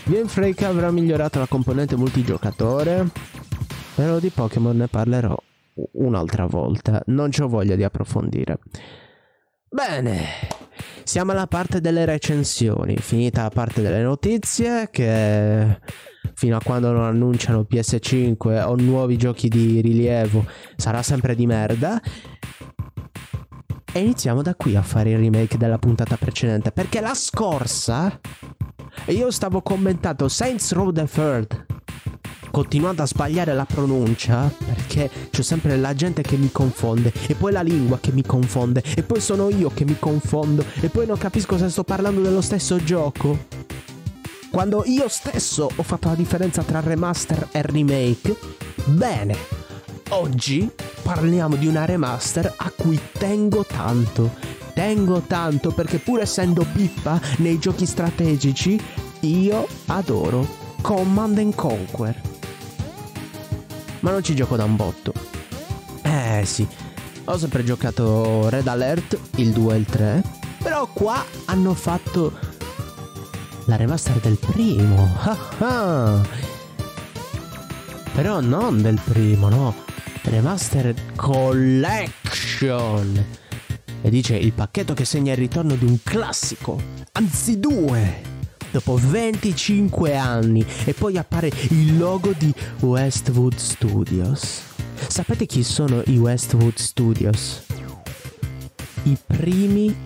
Game 0.04 0.28
Freak 0.28 0.62
avrà 0.62 0.90
migliorato 0.90 1.38
la 1.38 1.46
componente 1.46 1.96
multigiocatore, 1.96 3.08
però 3.94 4.18
di 4.18 4.30
Pokémon 4.30 4.76
ne 4.76 4.88
parlerò 4.88 5.36
un'altra 5.92 6.46
volta, 6.46 7.02
non 7.06 7.30
ho 7.38 7.48
voglia 7.48 7.76
di 7.76 7.84
approfondire. 7.84 8.58
Bene, 9.68 10.24
siamo 11.10 11.32
alla 11.32 11.48
parte 11.48 11.80
delle 11.80 12.04
recensioni, 12.04 12.96
finita 12.96 13.42
la 13.42 13.48
parte 13.48 13.82
delle 13.82 14.00
notizie 14.00 14.90
che 14.92 15.80
fino 16.34 16.56
a 16.56 16.60
quando 16.62 16.92
non 16.92 17.02
annunciano 17.02 17.66
PS5 17.68 18.64
o 18.64 18.76
nuovi 18.76 19.16
giochi 19.16 19.48
di 19.48 19.80
rilievo 19.80 20.46
sarà 20.76 21.02
sempre 21.02 21.34
di 21.34 21.46
merda 21.46 22.00
e 23.92 23.98
iniziamo 23.98 24.40
da 24.40 24.54
qui 24.54 24.76
a 24.76 24.82
fare 24.82 25.10
il 25.10 25.18
remake 25.18 25.58
della 25.58 25.78
puntata 25.78 26.16
precedente. 26.16 26.70
Perché 26.70 27.00
la 27.00 27.14
scorsa 27.14 28.20
io 29.06 29.32
stavo 29.32 29.62
commentando 29.62 30.28
Saints 30.28 30.70
Row 30.70 30.92
the 30.92 31.06
Third. 31.06 31.66
Continuando 32.50 33.02
a 33.02 33.06
sbagliare 33.06 33.54
la 33.54 33.64
pronuncia 33.64 34.52
perché 34.64 35.08
c'è 35.30 35.42
sempre 35.42 35.76
la 35.76 35.94
gente 35.94 36.22
che 36.22 36.36
mi 36.36 36.50
confonde 36.50 37.12
e 37.28 37.34
poi 37.34 37.52
la 37.52 37.62
lingua 37.62 37.98
che 38.00 38.10
mi 38.12 38.22
confonde 38.22 38.82
e 38.96 39.02
poi 39.02 39.20
sono 39.20 39.48
io 39.50 39.70
che 39.72 39.84
mi 39.84 39.96
confondo 39.98 40.64
e 40.80 40.88
poi 40.88 41.06
non 41.06 41.16
capisco 41.16 41.56
se 41.56 41.68
sto 41.68 41.84
parlando 41.84 42.20
dello 42.20 42.40
stesso 42.40 42.82
gioco. 42.82 43.46
Quando 44.50 44.82
io 44.84 45.08
stesso 45.08 45.70
ho 45.74 45.82
fatto 45.82 46.08
la 46.08 46.16
differenza 46.16 46.62
tra 46.62 46.80
remaster 46.80 47.48
e 47.52 47.62
remake, 47.62 48.36
bene, 48.86 49.36
oggi 50.08 50.68
parliamo 51.02 51.54
di 51.54 51.68
una 51.68 51.84
remaster 51.84 52.52
a 52.56 52.72
cui 52.74 53.00
tengo 53.16 53.64
tanto. 53.64 54.48
tengo 54.74 55.20
tanto 55.20 55.70
perché 55.70 55.98
pur 55.98 56.20
essendo 56.20 56.66
pippa 56.72 57.20
nei 57.38 57.58
giochi 57.58 57.86
strategici, 57.86 58.80
io 59.20 59.66
adoro 59.86 60.46
Command 60.80 61.38
and 61.38 61.54
Conquer. 61.54 62.39
Ma 64.00 64.10
non 64.10 64.22
ci 64.22 64.34
gioco 64.34 64.56
da 64.56 64.64
un 64.64 64.76
botto. 64.76 65.12
Eh 66.02 66.42
sì, 66.44 66.66
ho 67.24 67.38
sempre 67.38 67.62
giocato 67.64 68.48
Red 68.48 68.66
Alert, 68.66 69.18
il 69.36 69.52
2 69.52 69.74
e 69.74 69.78
il 69.78 69.84
3, 69.84 70.22
però 70.62 70.86
qua 70.86 71.24
hanno 71.46 71.74
fatto 71.74 72.32
la 73.66 73.76
remaster 73.76 74.18
del 74.18 74.38
primo. 74.38 75.08
Ah 75.20 75.38
ah. 75.58 76.20
Però 78.12 78.40
non 78.40 78.82
del 78.82 79.00
primo, 79.04 79.48
no. 79.48 79.74
Remaster 80.22 80.94
Collection. 81.14 82.18
E 84.02 84.10
dice 84.10 84.34
il 84.36 84.52
pacchetto 84.52 84.94
che 84.94 85.04
segna 85.04 85.32
il 85.32 85.38
ritorno 85.38 85.74
di 85.74 85.84
un 85.84 85.98
classico, 86.02 86.80
anzi 87.12 87.60
due. 87.60 88.29
Dopo 88.70 88.94
25 88.94 90.16
anni 90.16 90.64
e 90.84 90.94
poi 90.94 91.18
appare 91.18 91.50
il 91.70 91.98
logo 91.98 92.32
di 92.36 92.54
Westwood 92.80 93.56
Studios. 93.56 94.62
Sapete 95.08 95.46
chi 95.46 95.62
sono 95.62 96.02
i 96.06 96.18
Westwood 96.18 96.76
Studios? 96.76 97.62
I 99.04 99.16
primi 99.26 99.96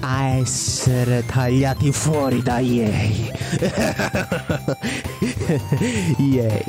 a 0.00 0.28
essere 0.28 1.24
tagliati 1.26 1.92
fuori 1.92 2.42
da 2.42 2.58
EA. 2.58 2.90
EA. 6.18 6.64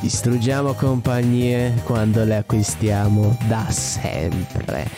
Distruggiamo 0.00 0.74
compagnie 0.74 1.74
quando 1.84 2.24
le 2.24 2.36
acquistiamo 2.36 3.36
da 3.46 3.66
sempre. 3.70 4.88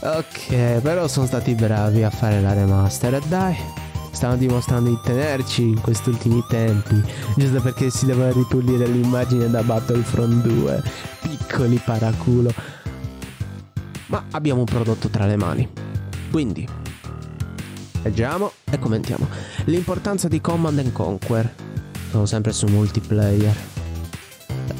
Ok, 0.00 0.80
però 0.80 1.08
sono 1.08 1.26
stati 1.26 1.54
bravi 1.54 2.02
a 2.02 2.10
fare 2.10 2.40
la 2.40 2.52
remaster. 2.52 3.20
Dai, 3.22 3.56
stanno 4.14 4.36
dimostrando 4.36 4.90
di 4.90 4.98
tenerci 5.02 5.62
in 5.62 5.80
questi 5.80 6.08
ultimi 6.08 6.42
tempi. 6.48 7.02
Giusto 7.36 7.60
perché 7.60 7.90
si 7.90 8.06
deve 8.06 8.32
ripulire 8.32 8.86
l'immagine 8.86 9.50
da 9.50 9.62
Battlefront 9.62 10.46
2. 10.46 10.82
Piccoli 11.22 11.80
paraculo. 11.84 12.52
Ma 14.06 14.24
abbiamo 14.30 14.60
un 14.60 14.66
prodotto 14.66 15.08
tra 15.08 15.26
le 15.26 15.36
mani. 15.36 15.68
Quindi, 16.30 16.66
leggiamo 18.02 18.52
e 18.70 18.78
commentiamo. 18.78 19.28
L'importanza 19.64 20.28
di 20.28 20.40
Command 20.40 20.78
and 20.78 20.92
Conquer. 20.92 21.52
Sono 22.10 22.26
sempre 22.26 22.52
su 22.52 22.66
multiplayer. 22.66 23.54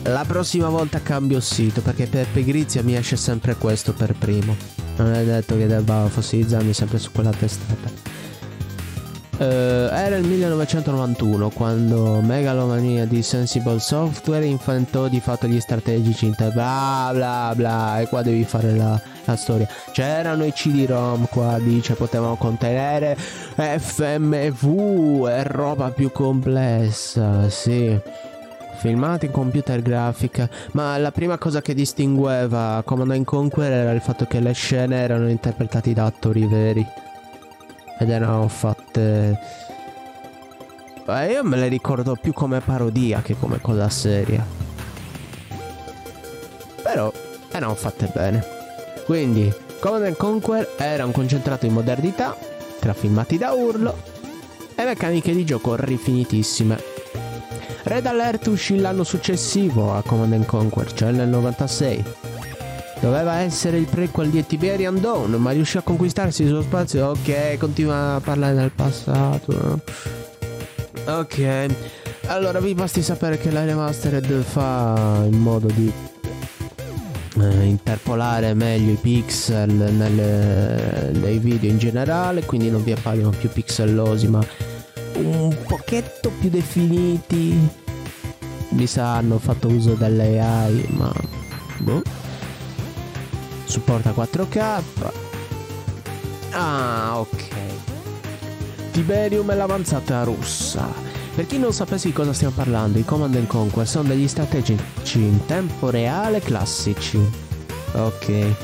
La 0.05 0.25
prossima 0.27 0.69
volta 0.69 1.01
cambio 1.01 1.41
sito 1.41 1.81
perché 1.81 2.07
per 2.07 2.27
Pigrizia 2.33 2.83
mi 2.83 2.95
esce 2.95 3.17
sempre 3.17 3.57
questo 3.57 3.93
per 3.93 4.15
primo. 4.15 4.55
Non 4.97 5.13
è 5.13 5.25
detto 5.25 5.57
che 5.57 5.67
debba 5.67 6.07
fossilizzarmi 6.09 6.73
sempre 6.73 6.99
su 6.99 7.11
quella 7.11 7.31
testata. 7.31 8.14
Uh, 9.37 9.89
era 9.91 10.15
il 10.15 10.25
1991 10.25 11.51
quando 11.51 12.21
Megalomania 12.21 13.05
di 13.05 13.21
Sensible 13.21 13.81
Software 13.81 14.45
inventò 14.45 15.09
di 15.09 15.19
fatto 15.19 15.49
gli 15.49 15.59
strategici 15.59 16.27
inter 16.27 16.53
bla 16.53 17.11
bla 17.13 17.53
bla. 17.57 18.01
E 18.01 18.07
qua 18.07 18.23
devi 18.23 18.45
fare 18.45 18.77
la, 18.77 19.01
la 19.25 19.37
storia. 19.37 19.67
C'erano 19.91 20.45
i 20.45 20.53
CD-ROM 20.53 21.27
qua 21.29 21.59
dice 21.59 21.95
potevano 21.95 22.37
contenere 22.37 23.17
FMV 23.17 25.27
e 25.29 25.43
roba 25.43 25.91
più 25.91 26.13
complessa 26.13 27.49
sì. 27.49 27.99
Filmati 28.77 29.27
in 29.27 29.33
computer 29.33 29.83
grafica 29.83 30.49
ma 30.73 30.97
la 30.99 31.11
prima 31.11 31.39
cosa 31.39 31.61
che 31.61 31.75
distingueva 31.75 32.83
Command 32.85 33.25
Conquer 33.25 33.73
era 33.73 33.93
il 33.93 34.01
fatto 34.01 34.27
che 34.27 34.41
le 34.41 34.53
scene 34.53 34.97
erano 34.97 35.29
interpretate 35.29 35.93
da 35.93 36.05
attori 36.05 36.47
veri 36.47 36.87
ed 37.99 38.11
erano 38.11 38.49
fatte 38.49 39.39
Beh, 41.05 41.33
io 41.33 41.45
me 41.45 41.59
le 41.59 41.69
ricordo 41.69 42.17
più 42.17 42.33
come 42.33 42.61
parodia 42.61 43.21
che 43.21 43.37
come 43.39 43.61
cosa 43.61 43.91
seria. 43.91 44.43
Però 46.83 47.13
erano 47.51 47.75
fatte 47.75 48.11
bene. 48.11 48.43
Quindi 49.05 49.53
Command 49.81 50.17
Conquer 50.17 50.75
era 50.79 51.05
un 51.05 51.13
concentrato 51.13 51.67
in 51.67 51.75
modernità 51.75 52.35
tra 52.81 52.95
filmati 52.95 53.37
da 53.37 53.53
urlo 53.53 53.95
e 54.75 54.83
meccaniche 54.83 55.35
di 55.35 55.45
gioco 55.45 55.75
rifinitissime. 55.77 56.83
Red 57.83 58.07
Alert 58.07 58.47
uscì 58.47 58.79
l'anno 58.79 59.05
successivo 59.05 59.95
a 59.95 60.03
Command 60.03 60.47
Conquer 60.47 60.91
cioè 60.95 61.11
nel 61.11 61.29
96 61.29 62.05
Doveva 63.05 63.41
essere 63.41 63.77
il 63.77 63.85
prequel 63.85 64.31
di 64.31 64.47
Tiberian 64.47 64.99
Dawn, 64.99 65.33
ma 65.33 65.51
riuscì 65.51 65.77
a 65.77 65.83
conquistarsi 65.83 66.45
il 66.45 66.49
suo 66.49 66.63
spazio. 66.63 67.09
Ok, 67.09 67.59
continua 67.59 68.15
a 68.15 68.21
parlare 68.21 68.55
del 68.55 68.71
passato. 68.75 69.83
Ok. 71.05 71.67
Allora 72.29 72.61
vi 72.61 72.73
basti 72.73 73.03
sapere 73.03 73.37
che 73.37 73.51
la 73.51 73.67
remastered 73.67 74.41
fa 74.41 75.23
in 75.31 75.39
modo 75.39 75.67
di 75.67 75.93
eh, 77.41 77.65
interpolare 77.65 78.55
meglio 78.55 78.93
i 78.93 78.99
pixel 78.99 79.71
nelle, 79.71 81.11
nei 81.13 81.37
video 81.37 81.69
in 81.69 81.77
generale, 81.77 82.47
quindi 82.47 82.71
non 82.71 82.83
vi 82.83 82.93
appaiono 82.93 83.29
più 83.39 83.51
pixellosi, 83.51 84.29
ma 84.29 84.43
un 85.17 85.55
pochetto 85.69 86.33
più 86.41 86.49
definiti. 86.49 87.55
Mi 88.71 88.87
sa 88.87 89.17
hanno 89.17 89.39
fatto 89.39 89.69
uso 89.69 89.93
dell'AI, 89.93 90.87
ma 90.89 91.13
boh 91.81 92.24
supporta 93.75 94.13
4K. 94.13 94.83
Ah, 96.53 97.19
ok. 97.19 97.49
Tiberium 98.93 99.51
è 99.51 99.57
l'avanzata 99.57 100.23
russa. 100.23 100.87
Per 101.35 101.45
chi 101.47 101.59
non 101.59 101.73
sapesse 101.73 102.07
di 102.07 102.13
cosa 102.13 102.33
stiamo 102.33 102.55
parlando, 102.55 103.01
i 103.01 103.05
Command 103.05 103.45
Conquer 103.49 103.89
sono 103.89 104.11
degli 104.11 104.29
strategici 104.29 105.19
in 105.19 105.45
tempo 105.47 105.91
reale 105.91 106.39
classici. 106.39 107.19
Ok. 107.95 108.55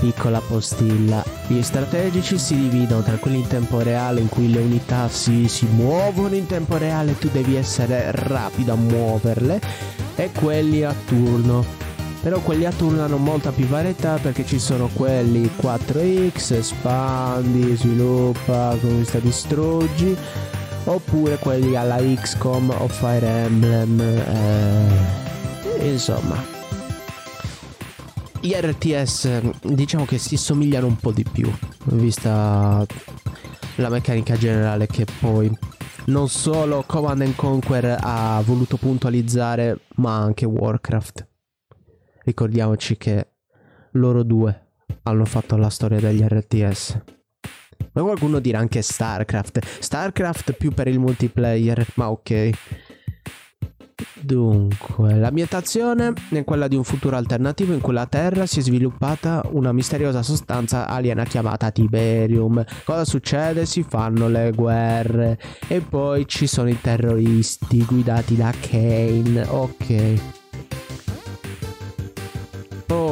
Piccola 0.00 0.40
postilla. 0.40 1.24
Gli 1.46 1.62
strategici 1.62 2.38
si 2.38 2.56
dividono 2.56 3.02
tra 3.02 3.14
quelli 3.18 3.38
in 3.38 3.46
tempo 3.46 3.78
reale 3.82 4.18
in 4.18 4.28
cui 4.28 4.50
le 4.50 4.58
unità 4.58 5.08
si, 5.08 5.46
si 5.46 5.66
muovono 5.66 6.34
in 6.34 6.46
tempo 6.46 6.76
reale 6.76 7.12
e 7.12 7.18
tu 7.18 7.28
devi 7.28 7.54
essere 7.54 8.10
rapido 8.10 8.72
a 8.72 8.76
muoverle 8.76 9.60
e 10.16 10.32
quelli 10.32 10.82
a 10.82 10.92
turno 11.06 11.77
però 12.20 12.40
quelli 12.40 12.64
a 12.64 12.72
turno 12.72 13.02
hanno 13.02 13.16
molta 13.16 13.52
più 13.52 13.66
varietà 13.66 14.18
perché 14.18 14.44
ci 14.44 14.58
sono 14.58 14.88
quelli 14.92 15.50
4X, 15.60 16.54
espandi, 16.54 17.76
sviluppa, 17.76 18.76
conquista, 18.80 19.18
distruggi 19.18 20.16
oppure 20.84 21.36
quelli 21.38 21.76
alla 21.76 21.98
XCOM 21.98 22.70
o 22.70 22.88
Fire 22.88 23.26
Emblem 23.26 24.00
eh, 24.00 25.86
insomma. 25.86 26.56
Gli 28.40 28.52
RTS 28.52 29.40
diciamo 29.62 30.04
che 30.04 30.18
si 30.18 30.36
somigliano 30.36 30.86
un 30.86 30.96
po' 30.96 31.12
di 31.12 31.24
più 31.30 31.52
vista 31.84 32.84
la 33.76 33.88
meccanica 33.88 34.36
generale 34.36 34.86
che 34.86 35.06
poi 35.20 35.50
non 36.06 36.28
solo 36.28 36.84
Command 36.86 37.34
Conquer 37.34 37.98
ha 38.00 38.40
voluto 38.44 38.76
puntualizzare 38.76 39.80
ma 39.96 40.16
anche 40.16 40.46
Warcraft 40.46 41.27
ricordiamoci 42.28 42.98
che 42.98 43.28
loro 43.92 44.22
due 44.22 44.66
hanno 45.04 45.24
fatto 45.24 45.56
la 45.56 45.70
storia 45.70 45.98
degli 45.98 46.22
RTS. 46.22 47.00
Ma 47.92 48.02
qualcuno 48.02 48.38
dirà 48.38 48.58
anche 48.58 48.82
StarCraft. 48.82 49.80
StarCraft 49.80 50.52
più 50.52 50.72
per 50.72 50.88
il 50.88 50.98
multiplayer, 50.98 51.86
ma 51.94 52.10
ok. 52.10 52.50
Dunque, 54.20 55.14
l'ambientazione 55.14 56.12
è 56.30 56.44
quella 56.44 56.68
di 56.68 56.76
un 56.76 56.84
futuro 56.84 57.16
alternativo 57.16 57.72
in 57.72 57.80
cui 57.80 57.94
la 57.94 58.06
Terra 58.06 58.46
si 58.46 58.60
è 58.60 58.62
sviluppata 58.62 59.42
una 59.52 59.72
misteriosa 59.72 60.22
sostanza 60.22 60.86
aliena 60.86 61.24
chiamata 61.24 61.70
Tiberium. 61.70 62.62
Cosa 62.84 63.04
succede? 63.04 63.64
Si 63.64 63.82
fanno 63.82 64.28
le 64.28 64.52
guerre 64.54 65.38
e 65.66 65.80
poi 65.80 66.28
ci 66.28 66.46
sono 66.46 66.68
i 66.68 66.78
terroristi 66.80 67.84
guidati 67.84 68.36
da 68.36 68.52
Kane. 68.60 69.46
Ok. 69.48 70.37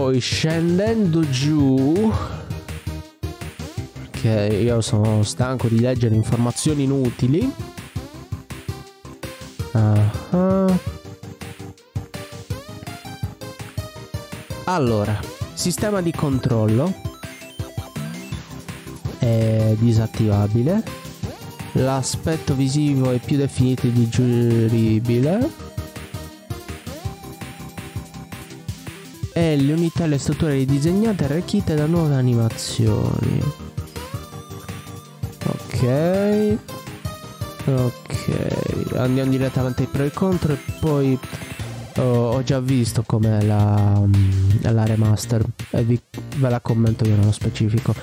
Poi 0.06 0.20
scendendo 0.20 1.28
giù 1.28 2.12
Ok, 4.06 4.22
io 4.22 4.80
sono 4.80 5.24
stanco 5.24 5.66
di 5.66 5.80
leggere 5.80 6.14
informazioni 6.14 6.84
inutili. 6.84 7.52
Uh-huh. 9.72 10.78
Allora 14.66 15.18
Sistema 15.54 16.00
di 16.00 16.12
controllo 16.12 16.94
È 19.18 19.74
disattivabile. 19.76 20.84
L'aspetto 21.72 22.54
visivo 22.54 23.10
è 23.10 23.18
più 23.18 23.36
definito 23.36 23.88
e 23.88 23.92
digeribile 23.92 25.65
e 29.36 29.54
le 29.54 29.74
unità 29.74 30.04
e 30.04 30.06
le 30.06 30.16
strutture 30.16 30.54
ridisegnate 30.54 31.24
arricchite 31.24 31.74
da 31.74 31.84
nuove 31.84 32.14
animazioni. 32.14 33.42
Ok. 35.44 36.58
Ok, 37.66 38.94
andiamo 38.94 39.30
direttamente 39.30 39.82
ai 39.82 39.88
pro 39.88 40.04
e 40.04 40.10
contro 40.10 40.54
e 40.54 40.58
poi 40.80 41.18
oh, 41.96 42.02
ho 42.02 42.42
già 42.44 42.60
visto 42.60 43.02
com'è 43.04 43.42
la, 43.42 44.00
la 44.62 44.84
remaster 44.84 45.44
e 45.70 45.82
vi, 45.82 46.00
ve 46.36 46.48
la 46.48 46.60
commento 46.60 47.06
io 47.06 47.16
nello 47.16 47.32
specifico. 47.32 47.94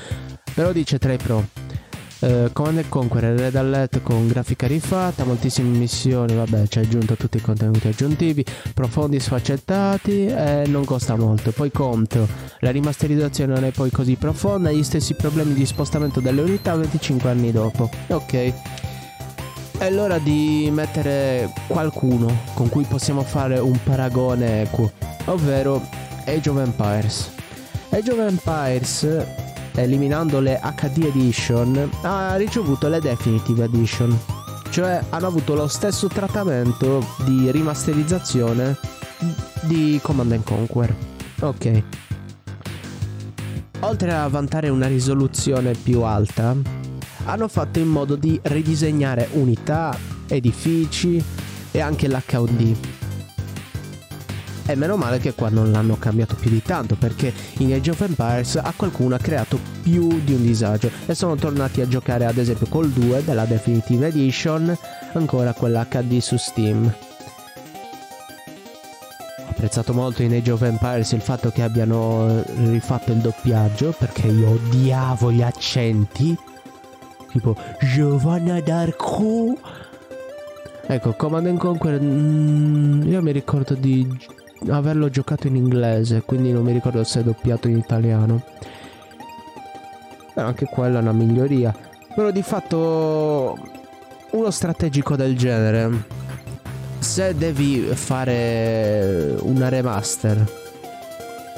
Però 0.53 0.71
dice 0.71 0.99
tra 0.99 1.13
i 1.13 1.17
pro. 1.17 1.62
Uh, 2.23 2.49
Command 2.53 2.88
Conquer 2.88 3.38
Red 3.38 3.55
Alert 3.57 4.01
con 4.01 4.29
grafica 4.29 4.65
rifatta, 4.65 5.25
moltissime 5.25 5.77
missioni, 5.77 6.33
vabbè, 6.33 6.69
ci 6.69 6.77
ha 6.77 6.81
aggiunto 6.81 7.15
tutti 7.15 7.36
i 7.36 7.41
contenuti 7.41 7.89
aggiuntivi, 7.89 8.45
profondi 8.73 9.19
sfaccettati 9.19 10.27
e 10.27 10.63
non 10.67 10.86
costa 10.86 11.17
molto. 11.17 11.51
Poi 11.51 11.69
contro, 11.69 12.25
la 12.59 12.71
rimasterizzazione 12.71 13.53
non 13.53 13.65
è 13.65 13.71
poi 13.71 13.91
così 13.91 14.15
profonda, 14.15 14.71
gli 14.71 14.83
stessi 14.83 15.15
problemi 15.15 15.53
di 15.53 15.65
spostamento 15.65 16.21
delle 16.21 16.39
unità 16.39 16.73
25 16.75 17.29
anni 17.29 17.51
dopo. 17.51 17.89
Ok. 18.07 18.53
È 19.77 19.89
l'ora 19.89 20.17
di 20.17 20.69
mettere 20.71 21.51
qualcuno 21.67 22.43
con 22.53 22.69
cui 22.69 22.86
possiamo 22.86 23.23
fare 23.23 23.59
un 23.59 23.77
paragone 23.83 24.62
equo, 24.62 24.89
ovvero 25.25 25.86
Age 26.25 26.49
of 26.49 26.57
Empires. 26.57 27.31
Age 27.89 28.12
of 28.12 28.19
Empires 28.19 29.42
eliminando 29.75 30.39
le 30.39 30.59
HD 30.62 31.05
Edition, 31.05 31.89
ha 32.01 32.36
ricevuto 32.36 32.88
le 32.88 32.99
Definitive 32.99 33.65
Edition, 33.65 34.17
cioè 34.69 35.03
hanno 35.09 35.27
avuto 35.27 35.55
lo 35.55 35.67
stesso 35.67 36.07
trattamento 36.07 37.05
di 37.25 37.51
rimasterizzazione 37.51 38.77
di 39.62 39.99
Command 40.01 40.43
Conquer. 40.43 40.95
Ok. 41.41 41.83
Oltre 43.79 44.13
a 44.13 44.27
vantare 44.27 44.69
una 44.69 44.88
risoluzione 44.88 45.73
più 45.73 46.01
alta, 46.01 46.55
hanno 47.25 47.47
fatto 47.47 47.79
in 47.79 47.88
modo 47.88 48.15
di 48.15 48.39
ridisegnare 48.43 49.27
unità, 49.33 49.97
edifici 50.27 51.23
e 51.71 51.79
anche 51.79 52.07
l'HUD 52.07 53.02
e 54.65 54.76
meno 54.76 54.95
male 54.95 55.19
che 55.19 55.34
qua 55.34 55.49
non 55.49 55.71
l'hanno 55.71 55.97
cambiato 55.97 56.36
più 56.36 56.49
di 56.49 56.62
tanto 56.62 56.95
perché 56.95 57.34
in 57.58 57.73
Age 57.73 57.91
of 57.91 58.02
Empires 58.02 58.56
a 58.56 58.73
qualcuno 58.76 59.15
ha 59.15 59.19
creato 59.19 59.60
più 59.82 60.21
di 60.23 60.34
un 60.34 60.41
disagio 60.41 60.89
e 61.06 61.13
sono 61.13 61.36
tornati 61.36 61.82
a 61.82 61.88
giocare 61.88 62.26
ad 62.26 62.38
esempio 62.38 62.67
col 62.67 62.89
2 62.89 63.23
della 63.23 63.45
Definitive 63.45 64.08
Edition, 64.08 64.76
ancora 65.13 65.54
quella 65.54 65.86
HD 65.86 66.19
su 66.19 66.38
Steam. 66.38 66.86
Ho 69.38 69.49
apprezzato 69.49 69.93
molto 69.93 70.23
in 70.23 70.34
Age 70.34 70.52
of 70.52 70.62
Empires 70.62 71.12
il 71.12 71.21
fatto 71.21 71.52
che 71.52 71.62
abbiano 71.62 72.43
rifatto 72.56 73.12
il 73.12 73.19
doppiaggio 73.19 73.93
perché 73.97 74.28
io 74.28 74.52
odiavo 74.52 75.32
gli 75.32 75.41
accenti. 75.41 76.36
Tipo 77.32 77.56
Giovanna 77.80 78.60
d'Arco. 78.60 79.58
Ecco, 80.86 81.13
Command 81.13 81.58
Conquer. 81.58 81.99
Mm, 82.02 83.04
io 83.04 83.21
mi 83.21 83.32
ricordo 83.32 83.73
di 83.73 84.08
averlo 84.69 85.10
giocato 85.10 85.47
in 85.47 85.56
inglese, 85.56 86.23
quindi 86.26 86.52
non 86.52 86.63
mi 86.63 86.71
ricordo 86.71 87.04
se 87.04 87.19
è 87.19 87.23
doppiato 87.23 87.67
in 87.67 87.78
italiano. 87.78 88.43
Però 90.34 90.47
anche 90.47 90.65
quella 90.65 90.99
è 90.99 91.02
una 91.02 91.12
miglioria. 91.12 91.76
Però 92.15 92.32
di 92.32 92.41
fatto 92.41 93.58
uno 94.32 94.52
strategico 94.52 95.15
del 95.15 95.38
genere, 95.38 96.06
se 96.99 97.36
devi 97.36 97.82
fare 97.93 99.36
una 99.41 99.69
remaster, 99.69 100.62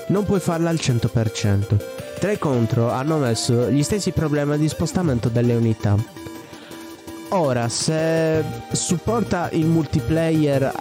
non 0.08 0.26
puoi 0.26 0.40
farla 0.40 0.70
al 0.70 0.76
100%. 0.76 1.78
Tra 2.20 2.32
i 2.32 2.38
contro 2.38 2.92
hanno 2.92 3.18
messo 3.18 3.70
gli 3.70 3.84
stessi 3.84 4.12
problemi 4.12 4.58
di 4.58 4.68
spostamento 4.68 5.30
delle 5.30 5.54
unità. 5.54 5.96
Ora, 7.30 7.68
se 7.70 8.44
supporta 8.72 9.50
il 9.52 9.66
multiplayer 9.66 10.72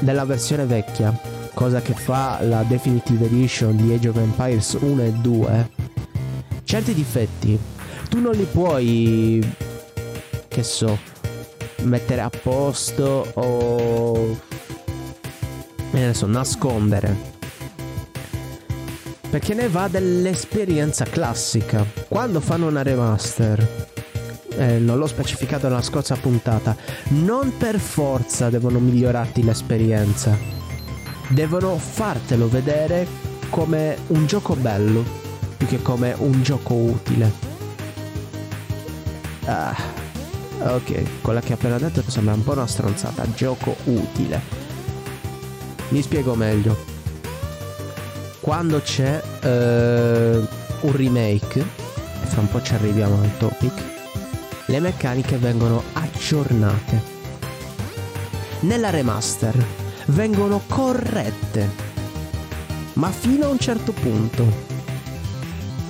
della 0.00 0.24
versione 0.24 0.66
vecchia, 0.66 1.18
cosa 1.54 1.80
che 1.80 1.94
fa 1.94 2.40
la 2.42 2.62
Definitive 2.62 3.26
Edition 3.26 3.76
di 3.76 3.92
Age 3.92 4.08
of 4.08 4.16
Empires 4.16 4.76
1 4.80 5.02
e 5.02 5.12
2, 5.12 5.70
certi 6.64 6.94
difetti 6.94 7.58
tu 8.10 8.18
non 8.18 8.32
li 8.32 8.44
puoi, 8.44 9.40
che 10.48 10.62
so, 10.64 10.98
mettere 11.82 12.20
a 12.20 12.28
posto 12.28 13.30
o 13.34 14.36
ne 15.92 16.12
so, 16.12 16.26
nascondere. 16.26 17.28
Perché 19.30 19.54
ne 19.54 19.68
va 19.68 19.86
dell'esperienza 19.86 21.04
classica. 21.04 21.86
Quando 22.08 22.40
fanno 22.40 22.66
una 22.66 22.82
remaster, 22.82 23.86
eh, 24.60 24.78
non 24.78 24.98
l'ho 24.98 25.06
specificato 25.06 25.68
nella 25.68 25.80
scorsa 25.80 26.16
puntata, 26.16 26.76
non 27.08 27.56
per 27.56 27.78
forza 27.78 28.50
devono 28.50 28.78
migliorarti 28.78 29.42
l'esperienza, 29.42 30.36
devono 31.28 31.78
fartelo 31.78 32.46
vedere 32.46 33.06
come 33.48 33.96
un 34.08 34.26
gioco 34.26 34.54
bello, 34.56 35.02
più 35.56 35.66
che 35.66 35.80
come 35.80 36.14
un 36.18 36.42
gioco 36.42 36.74
utile. 36.74 37.32
Ah, 39.46 39.74
ok, 40.58 41.22
quella 41.22 41.40
che 41.40 41.52
ho 41.52 41.54
appena 41.54 41.78
detto 41.78 42.02
sembra 42.10 42.34
un 42.34 42.44
po' 42.44 42.52
una 42.52 42.66
stronzata, 42.66 43.24
gioco 43.34 43.74
utile. 43.84 44.58
Mi 45.88 46.02
spiego 46.02 46.34
meglio. 46.34 46.98
Quando 48.40 48.80
c'è 48.82 49.22
eh, 49.40 50.40
un 50.80 50.92
remake, 50.96 51.64
fra 52.24 52.40
un 52.40 52.48
po' 52.50 52.60
ci 52.60 52.74
arriviamo 52.74 53.20
al 53.22 53.36
topic, 53.38 53.99
le 54.70 54.78
meccaniche 54.78 55.36
vengono 55.36 55.82
aggiornate. 55.94 57.02
Nella 58.60 58.90
remaster 58.90 59.66
vengono 60.06 60.62
corrette, 60.68 61.68
ma 62.94 63.10
fino 63.10 63.46
a 63.46 63.48
un 63.48 63.58
certo 63.58 63.90
punto. 63.90 64.46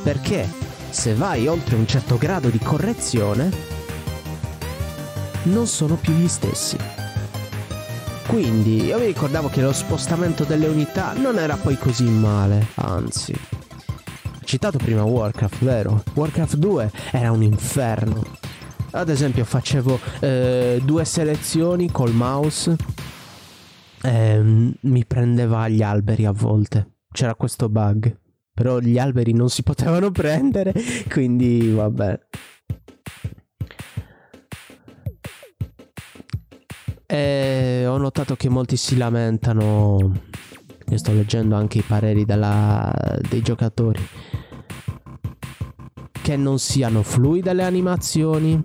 Perché 0.03 0.49
se 0.89 1.15
vai 1.15 1.47
oltre 1.47 1.77
un 1.77 1.87
certo 1.87 2.17
grado 2.17 2.49
di 2.49 2.59
correzione, 2.59 3.51
non 5.43 5.67
sono 5.67 5.97
più 5.97 6.15
gli 6.15 6.29
stessi. 6.29 6.79
Quindi 8.29 8.85
io 8.85 8.99
mi 8.99 9.07
ricordavo 9.07 9.49
che 9.51 9.61
lo 9.61 9.73
spostamento 9.73 10.45
delle 10.45 10.69
unità 10.69 11.13
non 11.13 11.39
era 11.39 11.57
poi 11.57 11.77
così 11.77 12.05
male, 12.05 12.69
anzi. 12.77 13.33
Ho 13.33 14.45
citato 14.45 14.79
prima 14.79 15.03
Warcraft, 15.05 15.65
vero? 15.65 16.03
Warcraft 16.15 16.57
2 16.57 16.91
era 17.11 17.31
un 17.31 17.43
inferno. 17.43 18.30
Ad 18.93 19.09
esempio 19.09 19.45
facevo 19.45 20.01
eh, 20.21 20.81
due 20.85 21.05
selezioni 21.05 21.91
col 21.91 22.13
mouse 22.13 22.77
e 24.03 24.75
mi 24.81 25.05
prendeva 25.07 25.69
gli 25.69 25.83
alberi 25.83 26.25
a 26.25 26.33
volte. 26.33 26.95
C'era 27.13 27.35
questo 27.35 27.69
bug. 27.69 28.19
Però 28.53 28.79
gli 28.81 28.99
alberi 28.99 29.33
non 29.33 29.49
si 29.49 29.63
potevano 29.63 30.11
prendere, 30.13 30.75
quindi 31.09 31.71
vabbè. 31.71 32.19
E 37.07 37.85
ho 37.87 37.97
notato 37.97 38.37
che 38.37 38.49
molti 38.49 38.77
si 38.77 38.97
lamentano. 38.97 40.13
Io 40.89 40.99
sto 40.99 41.13
leggendo 41.13 41.55
anche 41.55 41.79
i 41.79 41.83
pareri 41.83 42.25
della, 42.25 42.93
dei 43.29 43.41
giocatori. 43.41 44.01
Che 46.23 46.37
non 46.37 46.59
siano 46.59 47.03
fluide 47.03 47.53
le 47.53 47.65
animazioni 47.65 48.63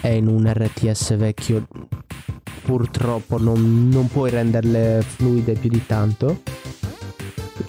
e 0.00 0.16
in 0.16 0.26
un 0.26 0.50
RTS 0.52 1.16
vecchio 1.16 1.66
purtroppo 2.62 3.38
non, 3.38 3.88
non 3.88 4.08
puoi 4.08 4.30
renderle 4.30 5.02
fluide 5.06 5.52
più 5.54 5.70
di 5.70 5.86
tanto. 5.86 6.42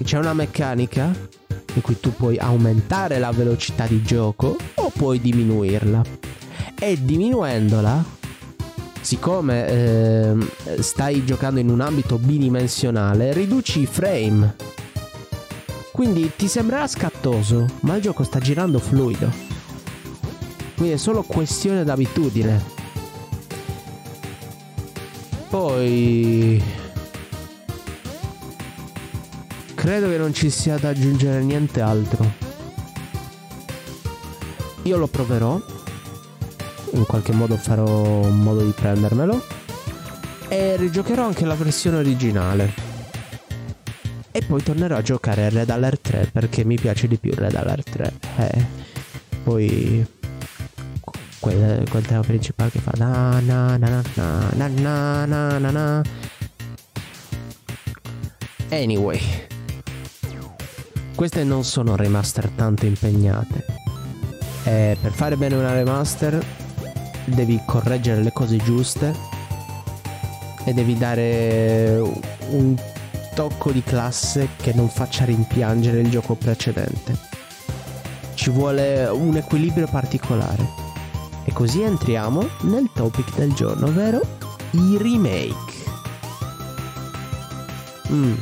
C'è 0.04 0.18
una 0.18 0.34
meccanica 0.34 1.14
in 1.74 1.82
cui 1.82 2.00
tu 2.00 2.14
puoi 2.14 2.38
aumentare 2.38 3.20
la 3.20 3.32
velocità 3.32 3.86
di 3.86 4.02
gioco 4.02 4.58
o 4.76 4.92
puoi 4.96 5.22
diminuirla. 5.22 6.02
E 6.80 6.98
diminuendola, 7.00 8.04
siccome 9.02 9.68
eh, 9.68 10.36
stai 10.80 11.24
giocando 11.24 11.60
in 11.60 11.70
un 11.70 11.82
ambito 11.82 12.18
bidimensionale, 12.18 13.34
riduci 13.34 13.82
i 13.82 13.86
frame. 13.86 14.56
Quindi 15.98 16.32
ti 16.36 16.48
sembrerà 16.48 16.86
scattoso, 16.86 17.66
ma 17.80 17.96
il 17.96 18.04
gioco 18.04 18.22
sta 18.22 18.38
girando 18.38 18.78
fluido. 18.78 19.32
Quindi 20.76 20.94
è 20.94 20.98
solo 20.98 21.24
questione 21.24 21.84
d'abitudine. 21.84 22.64
Poi... 25.50 26.64
Credo 29.74 30.08
che 30.10 30.18
non 30.20 30.36
ci 30.36 30.52
sia 30.52 30.78
da 30.78 30.90
aggiungere 30.90 31.42
niente 31.42 31.82
altro. 31.82 32.32
Io 34.84 34.98
lo 34.98 35.08
proverò. 35.08 35.60
In 36.92 37.06
qualche 37.08 37.32
modo 37.34 37.58
farò 37.58 37.88
un 37.88 38.38
modo 38.38 38.64
di 38.64 38.72
prendermelo. 38.72 39.44
E 40.48 40.76
rigiocherò 40.76 41.26
anche 41.26 41.44
la 41.44 41.56
versione 41.56 41.98
originale. 41.98 42.87
E 44.38 44.44
poi 44.46 44.62
tornerò 44.62 44.96
a 44.96 45.02
giocare 45.02 45.48
a 45.48 45.50
Red 45.50 45.72
Alert 45.72 46.02
3 46.02 46.30
perché 46.32 46.64
mi 46.64 46.76
piace 46.76 47.08
di 47.08 47.18
più 47.18 47.34
Red 47.34 47.56
Alert 47.56 47.90
3. 47.90 48.14
Eh, 48.38 48.66
poi 49.44 50.06
quel, 51.40 51.90
quel 51.90 52.06
tema 52.06 52.22
principale 52.22 52.70
che 52.70 52.78
fa 52.78 52.92
na 52.98 53.40
na 53.40 53.78
na 53.78 53.90
na 53.90 54.04
na 54.54 54.68
na 54.68 55.26
na 55.26 55.58
na 55.58 55.72
na 55.72 56.02
Anyway, 58.70 59.20
queste 61.16 61.44
non 61.44 61.64
sono 61.64 61.96
remaster 61.96 62.48
tanto 62.50 62.86
impegnate. 62.86 63.66
E 64.66 64.98
per 65.02 65.14
fare 65.14 65.36
bene 65.36 65.56
una 65.56 65.74
remaster 65.74 66.46
devi 67.26 67.60
correggere 67.66 68.22
le 68.22 68.32
cose 68.32 68.58
giuste 68.58 69.16
e 70.64 70.74
devi 70.74 70.96
dare 70.96 72.00
un 72.50 72.76
tocco 73.38 73.72
di 73.72 73.84
classe 73.84 74.50
che 74.56 74.74
non 74.74 74.90
faccia 74.90 75.24
rimpiangere 75.24 76.00
il 76.00 76.10
gioco 76.10 76.34
precedente. 76.34 77.16
Ci 78.34 78.50
vuole 78.50 79.06
un 79.06 79.38
equilibrio 79.38 79.86
particolare. 79.86 80.68
E 81.46 81.54
così 81.54 81.84
entriamo 81.84 82.50
nel 82.62 82.90
topic 82.96 83.36
del 83.36 83.54
giorno, 83.54 83.86
ovvero 83.86 84.22
i 84.72 84.98
remake. 84.98 85.76
Mm. 88.12 88.34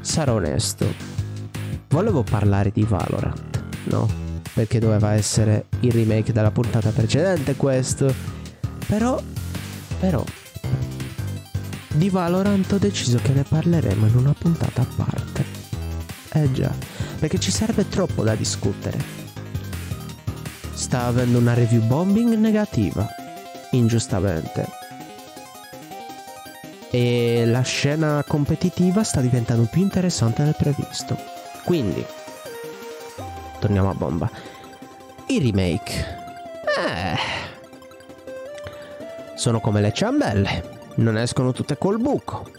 Sarò 0.00 0.36
onesto, 0.36 0.86
volevo 1.90 2.22
parlare 2.22 2.70
di 2.72 2.82
Valorant, 2.82 3.62
no? 3.90 4.08
Perché 4.54 4.78
doveva 4.78 5.12
essere 5.12 5.66
il 5.80 5.92
remake 5.92 6.32
della 6.32 6.50
puntata 6.50 6.88
precedente 6.92 7.56
questo. 7.56 8.10
Però, 8.86 9.20
però, 10.00 10.24
di 11.94 12.08
Valorant 12.08 12.72
ho 12.72 12.78
deciso 12.78 13.18
che 13.22 13.32
ne 13.32 13.44
parleremo 13.44 14.06
in 14.06 14.16
una 14.16 14.34
puntata 14.36 14.82
a 14.82 14.86
parte. 14.96 15.44
Eh 16.32 16.50
già, 16.52 16.72
perché 17.18 17.38
ci 17.38 17.50
serve 17.50 17.88
troppo 17.88 18.22
da 18.22 18.34
discutere 18.34 19.22
sta 20.82 21.04
avendo 21.06 21.38
una 21.38 21.54
review 21.54 21.80
bombing 21.82 22.34
negativa, 22.34 23.06
ingiustamente. 23.70 24.68
E 26.90 27.44
la 27.46 27.62
scena 27.62 28.24
competitiva 28.26 29.04
sta 29.04 29.20
diventando 29.20 29.68
più 29.70 29.80
interessante 29.80 30.42
del 30.42 30.56
previsto. 30.56 31.16
Quindi, 31.64 32.04
torniamo 33.60 33.90
a 33.90 33.94
bomba. 33.94 34.28
I 35.28 35.38
remake. 35.38 35.92
Eh. 36.76 37.16
Sono 39.36 39.60
come 39.60 39.80
le 39.80 39.92
ciambelle, 39.92 40.71
non 40.96 41.16
escono 41.16 41.52
tutte 41.52 41.78
col 41.78 42.00
buco. 42.00 42.50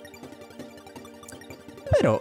Però, 1.90 2.20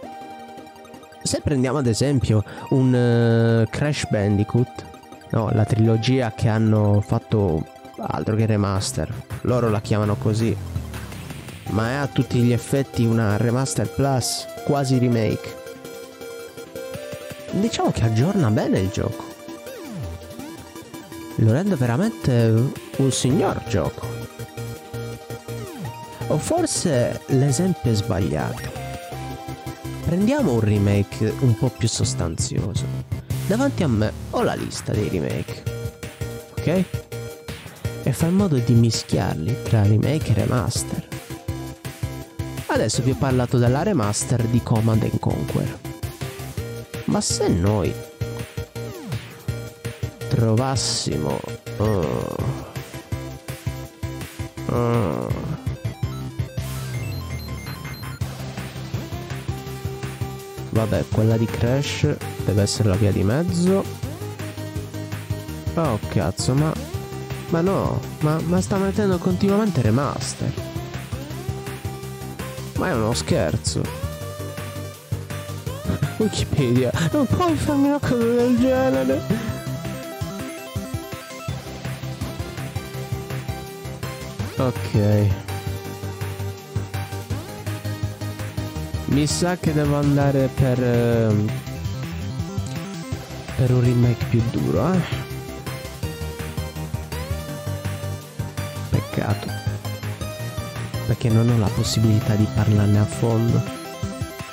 se 1.23 1.41
prendiamo 1.41 1.79
ad 1.79 1.87
esempio 1.87 2.43
un 2.69 2.93
uh, 2.93 3.69
Crash 3.69 4.07
Bandicoot, 4.09 4.85
no, 5.31 5.49
la 5.51 5.65
trilogia 5.65 6.33
che 6.35 6.47
hanno 6.47 7.01
fatto 7.01 7.65
altro 7.97 8.35
che 8.35 8.45
remaster. 8.45 9.11
Loro 9.41 9.69
la 9.69 9.81
chiamano 9.81 10.15
così. 10.15 10.55
Ma 11.69 11.89
è 11.89 11.93
a 11.93 12.07
tutti 12.07 12.39
gli 12.39 12.51
effetti 12.51 13.05
una 13.05 13.37
remaster 13.37 13.89
plus, 13.89 14.45
quasi 14.65 14.97
remake. 14.99 15.61
Diciamo 17.51 17.91
che 17.91 18.03
aggiorna 18.03 18.49
bene 18.49 18.79
il 18.79 18.89
gioco. 18.89 19.31
Lo 21.37 21.51
rende 21.51 21.75
veramente 21.75 22.71
un 22.97 23.11
signor 23.11 23.63
gioco. 23.67 24.12
O 26.27 26.37
forse 26.37 27.21
l'esempio 27.27 27.91
è 27.91 27.95
sbagliato. 27.95 28.81
Prendiamo 30.05 30.53
un 30.53 30.59
remake 30.59 31.33
un 31.39 31.57
po' 31.57 31.69
più 31.69 31.87
sostanzioso 31.87 33.03
Davanti 33.45 33.83
a 33.83 33.87
me 33.87 34.11
ho 34.29 34.41
la 34.41 34.53
lista 34.53 34.93
dei 34.93 35.09
remake. 35.09 35.63
Ok? 36.57 36.85
E 38.03 38.11
fa 38.13 38.27
in 38.27 38.35
modo 38.35 38.57
di 38.57 38.73
mischiarli 38.73 39.63
tra 39.63 39.83
remake 39.83 40.31
e 40.31 40.33
remaster. 40.33 41.07
Adesso 42.67 43.03
vi 43.03 43.11
ho 43.11 43.15
parlato 43.15 43.57
della 43.57 43.83
remaster 43.83 44.43
di 44.43 44.63
Command 44.63 45.19
Conquer. 45.19 45.77
Ma 47.05 47.19
se 47.19 47.49
noi 47.49 47.93
trovassimo... 50.29 51.37
Oh, 51.77 52.35
oh, 54.69 55.52
Vabbè, 60.73 61.05
quella 61.11 61.37
di 61.37 61.45
Crash 61.45 62.15
deve 62.45 62.63
essere 62.63 62.89
la 62.89 62.95
via 62.95 63.11
di 63.11 63.23
mezzo. 63.23 63.83
Oh 65.75 65.99
cazzo, 66.07 66.55
ma... 66.55 66.73
Ma 67.49 67.61
no, 67.61 67.99
ma, 68.21 68.39
ma 68.45 68.59
sta 68.59 68.77
mettendo 68.77 69.19
continuamente 69.19 69.83
remaster. 69.83 70.51
Ma 72.77 72.89
è 72.89 72.95
uno 72.95 73.13
scherzo. 73.13 73.83
Wikipedia, 76.17 76.91
non 77.11 77.27
puoi 77.27 77.55
farmi 77.55 77.89
una 77.89 77.99
cosa 77.99 78.15
del 78.15 78.57
genere. 78.57 79.21
Ok. 84.57 85.42
Mi 89.13 89.27
sa 89.27 89.57
che 89.57 89.71
devo 89.73 89.97
andare 89.97 90.47
per... 90.47 90.79
Uh, 90.79 91.45
per 93.55 93.71
un 93.71 93.81
remake 93.81 94.25
più 94.25 94.41
duro, 94.49 94.91
eh. 94.91 94.99
Peccato. 98.89 99.47
Perché 101.05 101.29
non 101.29 101.47
ho 101.47 101.59
la 101.59 101.67
possibilità 101.67 102.33
di 102.33 102.47
parlarne 102.55 102.99
a 102.99 103.05
fondo. 103.05 103.61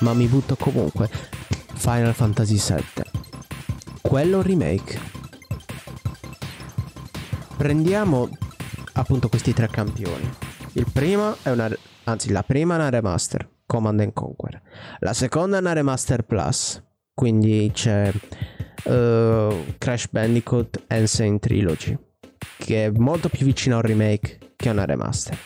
Ma 0.01 0.13
mi 0.13 0.27
butto 0.27 0.55
comunque. 0.55 1.09
Final 1.73 2.13
Fantasy 2.13 2.61
VII. 2.63 3.03
Quello 3.99 4.43
remake. 4.43 4.99
Prendiamo 7.57 8.29
appunto 8.93 9.27
questi 9.27 9.53
tre 9.53 9.67
campioni. 9.69 10.31
Il 10.73 10.85
primo 10.93 11.35
è 11.41 11.49
una... 11.49 11.67
Anzi, 12.03 12.31
la 12.31 12.43
prima 12.43 12.75
è 12.75 12.77
una 12.77 12.89
remaster 12.89 13.49
Command 13.71 14.01
and 14.01 14.11
Conquer. 14.11 14.61
La 14.99 15.13
seconda 15.13 15.55
è 15.55 15.61
una 15.61 15.71
remaster 15.71 16.23
plus, 16.23 16.83
quindi 17.13 17.71
c'è 17.73 18.11
uh, 18.11 19.73
Crash 19.77 20.09
Bandicoot 20.09 20.87
Insane 20.89 21.39
Trilogy, 21.39 21.97
che 22.57 22.87
è 22.87 22.89
molto 22.89 23.29
più 23.29 23.45
vicino 23.45 23.75
a 23.75 23.77
un 23.77 23.85
remake 23.85 24.39
che 24.57 24.67
a 24.67 24.73
una 24.73 24.83
remaster. 24.83 25.37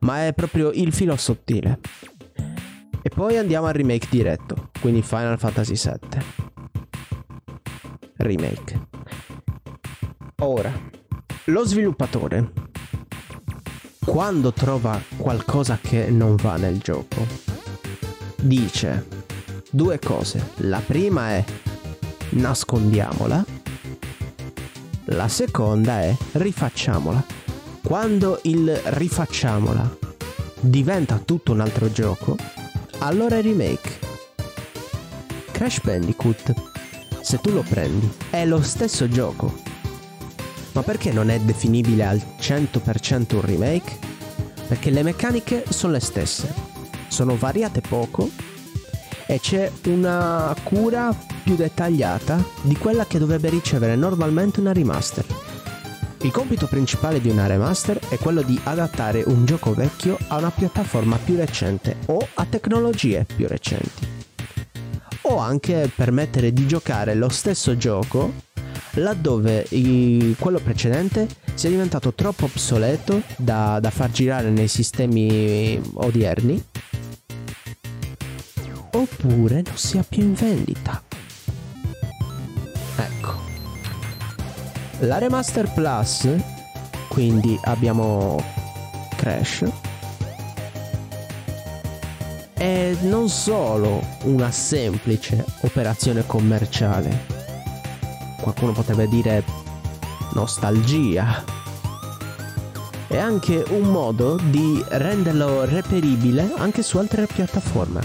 Ma 0.00 0.26
è 0.26 0.34
proprio 0.34 0.72
il 0.72 0.92
filo 0.92 1.16
sottile. 1.16 1.78
E 3.00 3.08
poi 3.08 3.38
andiamo 3.38 3.66
al 3.66 3.72
remake 3.72 4.08
diretto, 4.10 4.68
quindi 4.78 5.00
Final 5.00 5.38
Fantasy 5.38 5.74
VII. 5.74 6.22
Remake. 8.16 8.88
Ora, 10.40 10.70
lo 11.46 11.64
sviluppatore 11.64 12.71
quando 14.04 14.52
trova 14.52 15.00
qualcosa 15.16 15.78
che 15.80 16.10
non 16.10 16.36
va 16.36 16.56
nel 16.56 16.78
gioco, 16.78 17.26
dice 18.36 19.06
due 19.70 19.98
cose. 19.98 20.50
La 20.56 20.82
prima 20.84 21.30
è 21.30 21.44
nascondiamola, 22.30 23.44
la 25.04 25.28
seconda 25.28 26.00
è 26.00 26.16
rifacciamola. 26.32 27.24
Quando 27.82 28.38
il 28.42 28.74
rifacciamola 28.74 29.96
diventa 30.60 31.18
tutto 31.18 31.52
un 31.52 31.60
altro 31.60 31.90
gioco, 31.90 32.36
allora 32.98 33.38
è 33.38 33.42
remake. 33.42 33.98
Crash 35.50 35.80
Bandicoot, 35.82 36.54
se 37.20 37.38
tu 37.38 37.50
lo 37.52 37.64
prendi, 37.68 38.10
è 38.30 38.44
lo 38.44 38.62
stesso 38.62 39.08
gioco, 39.08 39.70
ma 40.72 40.82
perché 40.82 41.12
non 41.12 41.30
è 41.30 41.38
definibile 41.40 42.04
al 42.04 42.22
100% 42.40 43.34
un 43.34 43.40
remake? 43.42 43.98
Perché 44.68 44.90
le 44.90 45.02
meccaniche 45.02 45.64
sono 45.68 45.92
le 45.92 46.00
stesse, 46.00 46.52
sono 47.08 47.36
variate 47.36 47.80
poco 47.80 48.30
e 49.26 49.38
c'è 49.38 49.70
una 49.84 50.54
cura 50.62 51.14
più 51.42 51.56
dettagliata 51.56 52.42
di 52.62 52.76
quella 52.76 53.06
che 53.06 53.18
dovrebbe 53.18 53.50
ricevere 53.50 53.96
normalmente 53.96 54.60
una 54.60 54.72
remaster. 54.72 55.24
Il 56.22 56.30
compito 56.30 56.66
principale 56.66 57.20
di 57.20 57.28
una 57.28 57.46
remaster 57.46 57.98
è 58.08 58.16
quello 58.16 58.42
di 58.42 58.58
adattare 58.62 59.24
un 59.26 59.44
gioco 59.44 59.74
vecchio 59.74 60.16
a 60.28 60.36
una 60.36 60.50
piattaforma 60.50 61.16
più 61.16 61.36
recente 61.36 61.96
o 62.06 62.28
a 62.34 62.46
tecnologie 62.48 63.24
più 63.24 63.48
recenti. 63.48 64.06
O 65.22 65.38
anche 65.38 65.90
permettere 65.94 66.52
di 66.52 66.66
giocare 66.66 67.14
lo 67.14 67.28
stesso 67.28 67.76
gioco 67.76 68.50
laddove 68.94 69.66
i, 69.70 70.34
quello 70.38 70.58
precedente 70.58 71.26
sia 71.54 71.70
diventato 71.70 72.12
troppo 72.12 72.44
obsoleto 72.44 73.22
da, 73.36 73.78
da 73.80 73.90
far 73.90 74.10
girare 74.10 74.50
nei 74.50 74.68
sistemi 74.68 75.80
odierni 75.94 76.62
oppure 78.92 79.62
non 79.64 79.76
sia 79.76 80.04
più 80.06 80.22
in 80.22 80.34
vendita. 80.34 81.02
Ecco. 82.96 83.34
La 85.00 85.18
Remaster 85.18 85.72
Plus, 85.72 86.28
quindi 87.08 87.58
abbiamo 87.64 88.42
Crash, 89.16 89.64
è 92.54 92.96
non 93.02 93.28
solo 93.28 94.00
una 94.24 94.50
semplice 94.50 95.44
operazione 95.62 96.24
commerciale. 96.26 97.41
Qualcuno 98.42 98.72
potrebbe 98.72 99.06
dire 99.06 99.44
nostalgia. 100.34 101.44
È 103.06 103.16
anche 103.16 103.64
un 103.68 103.82
modo 103.82 104.36
di 104.36 104.84
renderlo 104.88 105.64
reperibile 105.64 106.52
anche 106.56 106.82
su 106.82 106.98
altre 106.98 107.26
piattaforme. 107.26 108.00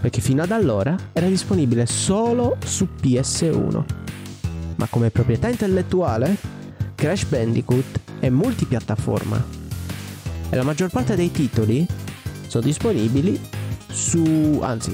Perché 0.00 0.20
fino 0.20 0.42
ad 0.42 0.50
allora 0.50 0.96
era 1.12 1.28
disponibile 1.28 1.86
solo 1.86 2.56
su 2.64 2.88
PS1. 3.00 3.84
Ma 4.74 4.86
come 4.90 5.10
proprietà 5.10 5.46
intellettuale, 5.46 6.36
Crash 6.96 7.26
Bandicoot 7.26 8.00
è 8.18 8.28
multipiattaforma. 8.30 9.44
E 10.50 10.56
la 10.56 10.64
maggior 10.64 10.90
parte 10.90 11.14
dei 11.14 11.30
titoli 11.30 11.86
sono 12.48 12.64
disponibili 12.64 13.40
su... 13.88 14.58
anzi, 14.64 14.92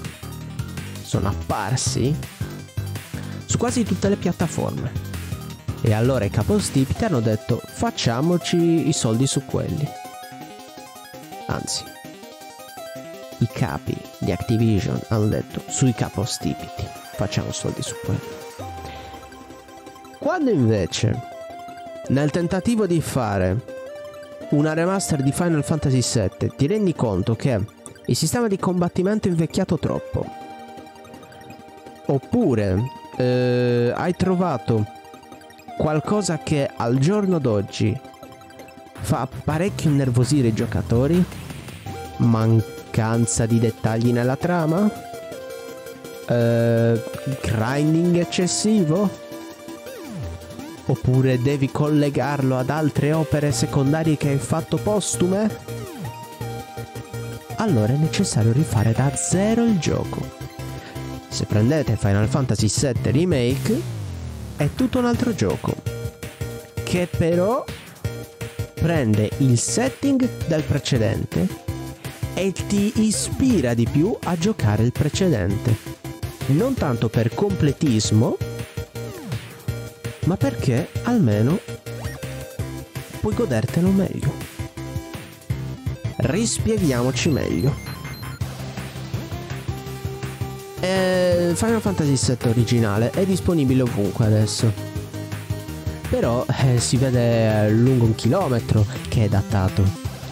sono 1.03 1.29
apparsi 1.29 2.15
su 3.55 3.61
quasi 3.61 3.85
tutte 3.85 4.09
le 4.09 4.17
piattaforme. 4.17 4.91
E 5.81 5.93
allora 5.93 6.25
i 6.25 6.31
capostipiti 6.31 7.05
hanno 7.05 7.21
detto 7.21 7.61
facciamoci 7.65 8.89
i 8.89 8.93
soldi 8.93 9.29
su 9.29 9.45
quelli. 9.45 9.89
Anzi, 11.47 11.85
i 13.39 13.49
capi 13.53 13.97
di 14.19 14.33
Activision 14.33 15.01
hanno 15.09 15.27
detto 15.27 15.63
sui 15.69 15.95
capostipiti 15.95 16.85
facciamo 17.15 17.53
soldi 17.53 17.81
su 17.81 17.95
quelli. 18.05 18.21
Quando 20.19 20.51
invece, 20.51 21.17
nel 22.09 22.33
tentativo 22.33 22.89
di 22.89 23.01
fare 23.01 23.65
una 24.51 24.73
remaster 24.73 25.23
di 25.23 25.31
Final 25.31 25.63
Fantasy 25.63 26.01
VII, 26.03 26.55
ti 26.57 26.67
rendi 26.67 26.93
conto 26.93 27.37
che 27.37 27.65
il 28.07 28.17
sistema 28.17 28.49
di 28.49 28.59
combattimento 28.59 29.29
è 29.29 29.31
invecchiato 29.31 29.79
troppo. 29.79 30.27
Oppure 32.07 33.03
eh, 33.17 33.93
hai 33.95 34.15
trovato 34.17 34.87
qualcosa 35.77 36.39
che 36.39 36.71
al 36.75 36.99
giorno 36.99 37.39
d'oggi 37.39 37.99
fa 39.01 39.29
parecchio 39.45 39.91
innervosire 39.91 40.49
i 40.49 40.55
giocatori? 40.55 41.23
Mancanza 42.19 43.47
di 43.47 43.59
dettagli 43.59 44.13
nella 44.13 44.37
trama? 44.37 45.13
Uh, 46.27 46.99
grinding 47.43 48.17
eccessivo? 48.17 49.11
Oppure 50.87 51.41
devi 51.41 51.71
collegarlo 51.71 52.57
ad 52.57 52.71
altre 52.71 53.13
opere 53.13 53.53
secondarie 53.53 54.17
che 54.17 54.31
hai 54.31 54.39
fatto 54.39 54.77
postume? 54.79 55.51
Allora 57.57 57.93
è 57.93 57.97
necessario 57.97 58.53
rifare 58.53 58.93
da 58.93 59.15
zero 59.15 59.65
il 59.65 59.79
gioco. 59.79 60.54
Se 61.35 61.47
prendete 61.47 61.97
Final 61.97 62.29
Fantasy 62.29 62.69
VII 62.69 63.11
Remake, 63.11 63.81
è 64.55 64.69
tutto 64.77 65.01
un 65.01 65.07
altro 65.07 65.35
gioco 65.35 65.75
che 66.85 67.09
però 67.09 67.65
prende 68.75 69.29
il 69.39 69.59
setting 69.59 70.47
del 70.47 70.63
precedente 70.63 71.49
e 72.35 72.53
ti 72.53 72.93
ispira 73.05 73.75
di 73.75 73.85
più 73.91 74.17
a 74.23 74.39
giocare 74.39 74.85
il 74.85 74.93
precedente. 74.93 75.77
Non 76.47 76.75
tanto 76.75 77.09
per 77.09 77.35
completismo, 77.35 78.37
ma 80.27 80.37
perché 80.37 80.87
almeno 81.03 81.59
puoi 83.19 83.35
godertelo 83.35 83.91
meglio. 83.91 84.33
Rispieghiamoci 86.19 87.29
meglio. 87.29 87.94
Eh, 90.85 91.53
Final 91.55 91.81
Fantasy 91.81 92.37
VII 92.37 92.51
originale 92.51 93.11
è 93.11 93.25
disponibile 93.25 93.81
ovunque 93.81 94.27
adesso. 94.27 94.71
Però 96.11 96.45
eh, 96.63 96.79
si 96.79 96.99
vede 96.99 97.71
lungo 97.71 98.05
un 98.05 98.15
chilometro 98.15 98.85
che 99.09 99.25
è 99.25 99.29
datato. 99.29 99.83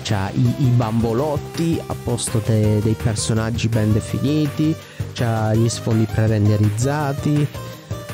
C'ha 0.03 0.31
i, 0.35 0.55
i 0.59 0.67
bambolotti 0.67 1.81
a 1.87 1.95
posto 1.95 2.43
de, 2.45 2.81
dei 2.81 2.93
personaggi 2.93 3.69
ben 3.69 3.95
definiti, 3.95 4.77
c'ha 5.15 5.55
gli 5.55 5.71
sfondi 5.71 6.05
pre-renderizzati 6.05 7.47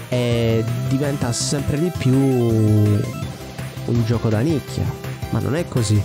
e 0.09 0.65
diventa 0.89 1.33
sempre 1.33 1.77
di 1.81 1.91
più 1.99 2.13
un 2.13 4.05
gioco 4.05 4.29
da 4.29 4.39
nicchia. 4.39 4.85
Ma 5.31 5.41
non 5.41 5.57
è 5.57 5.67
così. 5.67 6.01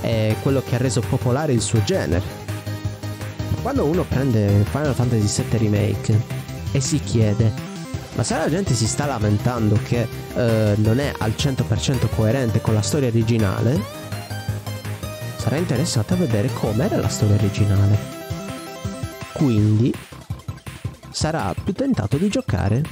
È 0.00 0.34
quello 0.42 0.60
che 0.66 0.74
ha 0.74 0.78
reso 0.78 1.00
popolare 1.08 1.52
il 1.52 1.60
suo 1.60 1.84
genere 1.84 2.35
quando 3.62 3.84
uno 3.84 4.04
prende 4.04 4.64
Final 4.70 4.94
Fantasy 4.94 5.42
VII 5.42 5.58
Remake 5.58 6.20
e 6.72 6.80
si 6.80 7.00
chiede 7.00 7.74
ma 8.16 8.22
se 8.22 8.34
la 8.34 8.48
gente 8.48 8.72
si 8.72 8.86
sta 8.86 9.04
lamentando 9.04 9.78
che 9.84 10.08
eh, 10.34 10.74
non 10.78 10.98
è 11.00 11.12
al 11.18 11.34
100% 11.36 12.08
coerente 12.14 12.62
con 12.62 12.72
la 12.72 12.80
storia 12.80 13.08
originale, 13.08 13.78
sarà 15.36 15.56
interessante 15.56 16.14
a 16.14 16.16
vedere 16.16 16.50
com'era 16.54 16.96
la 16.96 17.08
storia 17.08 17.36
originale. 17.36 18.14
Quindi 19.34 19.92
sarà 21.10 21.54
più 21.62 21.74
tentato 21.74 22.16
di 22.16 22.30
giocare 22.30 22.82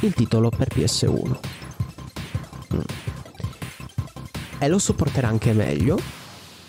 il 0.00 0.14
titolo 0.14 0.48
per 0.48 0.68
PS1. 0.74 1.38
Mm. 2.74 2.80
E 4.60 4.68
lo 4.68 4.78
sopporterà 4.78 5.28
anche 5.28 5.52
meglio 5.52 6.00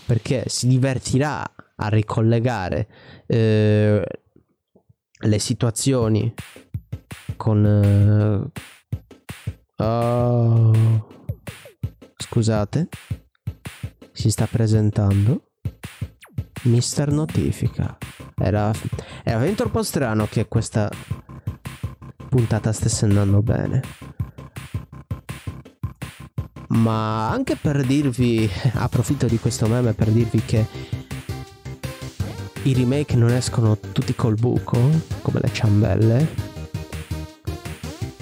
perché 0.05 0.43
si 0.47 0.67
divertirà 0.67 1.49
a 1.85 1.89
ricollegare 1.89 2.87
eh, 3.27 4.03
le 5.19 5.39
situazioni 5.39 6.33
con... 7.35 8.51
Uh, 9.77 9.83
oh, 9.83 11.07
scusate, 12.17 12.87
si 14.11 14.29
sta 14.29 14.47
presentando 14.47 15.51
Mister 16.63 17.11
Notifica. 17.11 17.97
Era, 18.37 18.71
era 19.23 19.37
un 19.37 19.71
po' 19.71 19.83
strano 19.83 20.25
che 20.27 20.47
questa 20.47 20.89
puntata 22.29 22.71
stesse 22.71 23.05
andando 23.05 23.41
bene. 23.41 23.81
Ma 26.69 27.29
anche 27.29 27.55
per 27.55 27.85
dirvi, 27.85 28.49
approfitto 28.73 29.27
di 29.27 29.37
questo 29.39 29.67
meme 29.67 29.93
per 29.93 30.09
dirvi 30.09 30.41
che 30.41 30.65
i 32.65 32.73
remake 32.73 33.15
non 33.15 33.29
escono 33.31 33.77
tutti 33.77 34.15
col 34.15 34.35
buco, 34.35 34.79
come 35.21 35.39
le 35.39 35.51
ciambelle, 35.51 36.27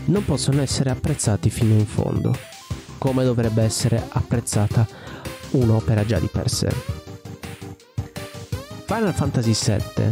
non 0.06 0.26
possono 0.26 0.62
essere 0.62 0.90
apprezzati 0.90 1.50
fino 1.50 1.74
in 1.74 1.86
fondo, 1.86 2.36
come 2.98 3.24
dovrebbe 3.24 3.64
essere 3.64 4.06
apprezzata 4.10 4.86
un'opera 5.52 6.06
già 6.06 6.20
di 6.20 6.28
per 6.28 6.50
sé. 6.50 6.70
Final 8.86 9.14
Fantasy 9.14 9.54
VII 9.54 10.12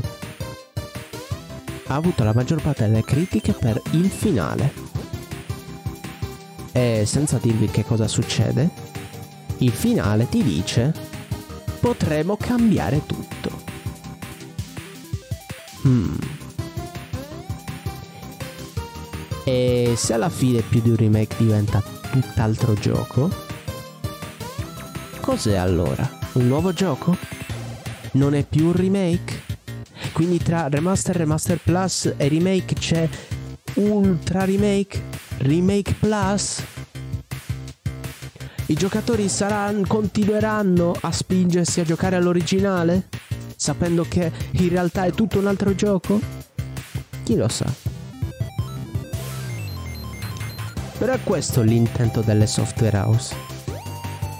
ha 1.87 1.95
avuto 1.95 2.23
la 2.23 2.33
maggior 2.33 2.61
parte 2.61 2.87
delle 2.87 3.03
critiche 3.03 3.51
per 3.51 3.81
il 3.91 4.09
finale. 4.09 4.71
E 6.71 7.03
senza 7.05 7.37
dirvi 7.37 7.67
che 7.67 7.83
cosa 7.83 8.07
succede, 8.07 8.69
il 9.57 9.71
finale 9.71 10.29
ti 10.29 10.41
dice 10.41 10.93
potremo 11.81 12.37
cambiare 12.37 13.05
tutto. 13.05 13.20
Hmm. 15.83 16.15
E 19.43 19.93
se 19.95 20.13
alla 20.13 20.29
fine 20.29 20.61
più 20.61 20.81
di 20.81 20.89
un 20.89 20.95
remake 20.95 21.35
diventa 21.37 21.81
tutt'altro 22.11 22.73
gioco, 22.75 23.29
cos'è 25.19 25.55
allora? 25.55 26.07
Un 26.33 26.47
nuovo 26.47 26.71
gioco? 26.73 27.17
Non 28.13 28.35
è 28.35 28.45
più 28.45 28.67
un 28.67 28.73
remake? 28.73 29.41
Quindi 30.13 30.37
tra 30.37 30.67
remaster, 30.67 31.15
remaster 31.15 31.59
plus 31.63 32.13
e 32.15 32.27
remake 32.27 32.75
c'è 32.75 33.09
ultra 33.75 34.43
remake, 34.43 35.01
remake 35.39 35.95
plus? 35.99 36.63
I 38.67 38.73
giocatori 38.75 39.27
saranno, 39.27 39.85
continueranno 39.87 40.93
a 41.01 41.11
spingersi 41.11 41.79
a 41.79 41.83
giocare 41.83 42.15
all'originale? 42.15 43.07
Sapendo 43.61 44.07
che 44.09 44.31
in 44.53 44.69
realtà 44.69 45.03
è 45.03 45.11
tutto 45.11 45.37
un 45.37 45.45
altro 45.45 45.75
gioco? 45.75 46.19
Chi 47.21 47.35
lo 47.35 47.47
sa? 47.47 47.71
Però 50.97 51.13
è 51.13 51.21
questo 51.21 51.61
l'intento 51.61 52.21
delle 52.21 52.47
software 52.47 52.97
house. 52.97 53.35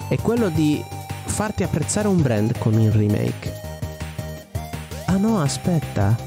È 0.09 0.15
quello 0.17 0.49
di 0.49 0.83
farti 1.25 1.61
apprezzare 1.61 2.07
un 2.07 2.19
brand 2.19 2.57
con 2.57 2.73
il 2.79 2.91
remake. 2.91 3.53
Ah 5.05 5.17
no, 5.17 5.39
aspetta. 5.39 6.17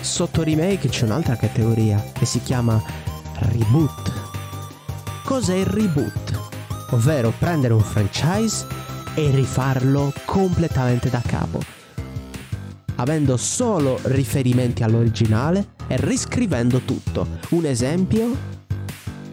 Sotto 0.00 0.42
remake 0.42 0.88
c'è 0.88 1.04
un'altra 1.04 1.36
categoria 1.36 2.04
che 2.12 2.26
si 2.26 2.42
chiama 2.42 2.82
reboot. 3.34 4.12
Cos'è 5.22 5.54
il 5.54 5.66
reboot? 5.66 6.40
Ovvero 6.90 7.32
prendere 7.38 7.72
un 7.72 7.82
franchise 7.82 8.81
e 9.14 9.30
rifarlo 9.30 10.12
completamente 10.24 11.10
da 11.10 11.22
capo, 11.24 11.60
avendo 12.96 13.36
solo 13.36 13.98
riferimenti 14.04 14.82
all'originale 14.82 15.68
e 15.86 15.96
riscrivendo 15.98 16.80
tutto. 16.80 17.26
Un 17.50 17.66
esempio? 17.66 18.36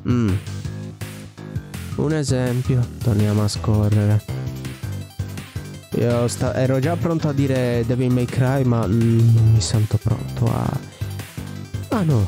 Mm. 0.08 0.34
Un 1.96 2.14
esempio, 2.14 2.86
torniamo 3.04 3.44
a 3.44 3.48
scorrere. 3.48 4.24
Io 5.98 6.28
sta- 6.28 6.54
ero 6.56 6.80
già 6.80 6.96
pronto 6.96 7.28
a 7.28 7.34
dire 7.34 7.84
Devil 7.86 8.12
May 8.14 8.26
Cry, 8.26 8.64
ma 8.64 8.86
non 8.86 9.52
mi 9.54 9.60
sento 9.62 9.98
pronto 9.98 10.46
a. 10.46 10.80
Ah 11.90 12.04
no. 12.04 12.26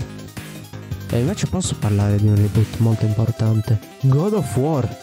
E 1.10 1.20
invece 1.20 1.48
posso 1.48 1.76
parlare 1.76 2.18
di 2.18 2.28
un 2.28 2.36
reboot 2.36 2.78
molto 2.78 3.06
importante. 3.06 3.80
God 4.02 4.34
of 4.34 4.56
War. 4.58 4.98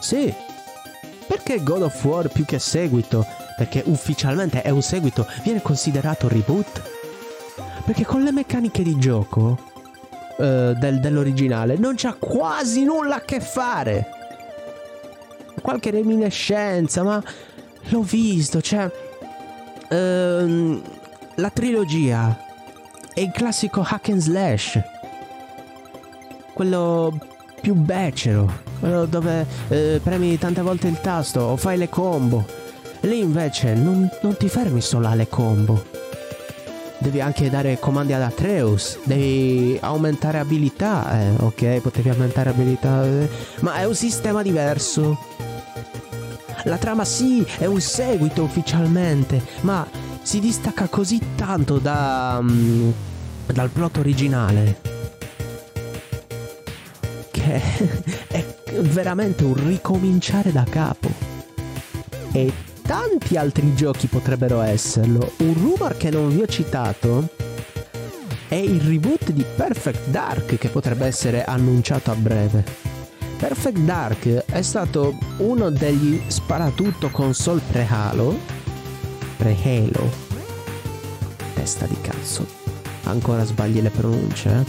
Sì. 0.00 0.32
Perché 1.34 1.64
God 1.64 1.82
of 1.82 2.04
War 2.04 2.28
più 2.28 2.44
che 2.44 2.60
seguito? 2.60 3.26
Perché 3.56 3.82
ufficialmente 3.86 4.62
è 4.62 4.70
un 4.70 4.82
seguito, 4.82 5.26
viene 5.42 5.60
considerato 5.60 6.28
reboot? 6.28 6.80
Perché 7.84 8.04
con 8.04 8.22
le 8.22 8.30
meccaniche 8.30 8.84
di 8.84 8.96
gioco 8.98 9.58
uh, 10.36 10.74
del, 10.74 11.00
dell'originale 11.00 11.76
non 11.76 11.94
c'ha 11.96 12.14
quasi 12.16 12.84
nulla 12.84 13.16
a 13.16 13.20
che 13.22 13.40
fare 13.40 14.06
qualche 15.60 15.90
reminiscenza, 15.90 17.02
ma 17.02 17.20
l'ho 17.88 18.02
visto, 18.02 18.60
cioè... 18.60 18.88
Ehm, 19.88 20.82
la 21.34 21.50
trilogia 21.50 22.38
è 23.12 23.18
il 23.18 23.32
classico 23.32 23.84
hack 23.84 24.10
and 24.10 24.20
slash. 24.20 24.80
Quello 26.52 27.18
più 27.60 27.74
becero, 27.74 28.52
dove 29.06 29.46
eh, 29.68 30.00
premi 30.02 30.38
tante 30.38 30.60
volte 30.60 30.88
il 30.88 31.00
tasto 31.00 31.40
o 31.40 31.56
fai 31.56 31.76
le 31.76 31.88
combo. 31.88 32.44
Lì 33.00 33.20
invece 33.20 33.74
non, 33.74 34.08
non 34.22 34.36
ti 34.36 34.48
fermi 34.48 34.80
solo 34.80 35.08
alle 35.08 35.28
combo. 35.28 35.84
Devi 36.98 37.20
anche 37.20 37.50
dare 37.50 37.78
comandi 37.78 38.12
ad 38.12 38.22
Atreus, 38.22 38.98
devi 39.04 39.76
aumentare 39.80 40.38
abilità, 40.38 41.20
eh, 41.20 41.34
ok, 41.38 41.80
potevi 41.80 42.08
aumentare 42.08 42.50
abilità, 42.50 43.04
eh, 43.04 43.28
ma 43.60 43.74
è 43.74 43.84
un 43.84 43.94
sistema 43.94 44.42
diverso. 44.42 45.18
La 46.64 46.78
trama 46.78 47.04
sì, 47.04 47.44
è 47.58 47.66
un 47.66 47.80
seguito 47.80 48.42
ufficialmente, 48.42 49.42
ma 49.62 49.86
si 50.22 50.40
distacca 50.40 50.86
così 50.88 51.20
tanto 51.34 51.78
da, 51.78 52.38
um, 52.40 52.90
dal 53.52 53.68
plot 53.68 53.98
originale 53.98 54.92
che 57.44 57.60
veramente 58.82 59.44
un 59.44 59.54
ricominciare 59.54 60.52
da 60.52 60.64
capo. 60.64 61.10
E 62.32 62.52
tanti 62.82 63.36
altri 63.36 63.74
giochi 63.74 64.06
potrebbero 64.06 64.60
esserlo. 64.60 65.32
Un 65.38 65.54
rumor 65.54 65.96
che 65.96 66.10
non 66.10 66.28
vi 66.28 66.42
ho 66.42 66.46
citato 66.46 67.28
è 68.48 68.56
il 68.56 68.80
reboot 68.80 69.30
di 69.30 69.44
Perfect 69.56 70.08
Dark 70.08 70.56
che 70.56 70.68
potrebbe 70.68 71.06
essere 71.06 71.44
annunciato 71.44 72.10
a 72.10 72.14
breve. 72.14 72.64
Perfect 73.38 73.78
Dark 73.78 74.26
è 74.46 74.62
stato 74.62 75.18
uno 75.38 75.70
degli 75.70 76.22
sparatutto 76.28 77.10
console 77.10 77.60
pre-Halo. 77.70 78.38
Pre-Halo. 79.36 80.10
Testa 81.54 81.86
di 81.86 81.96
cazzo. 82.00 82.46
Ancora 83.04 83.44
sbagli 83.44 83.80
le 83.80 83.90
pronunce. 83.90 84.50
Eh? 84.50 84.64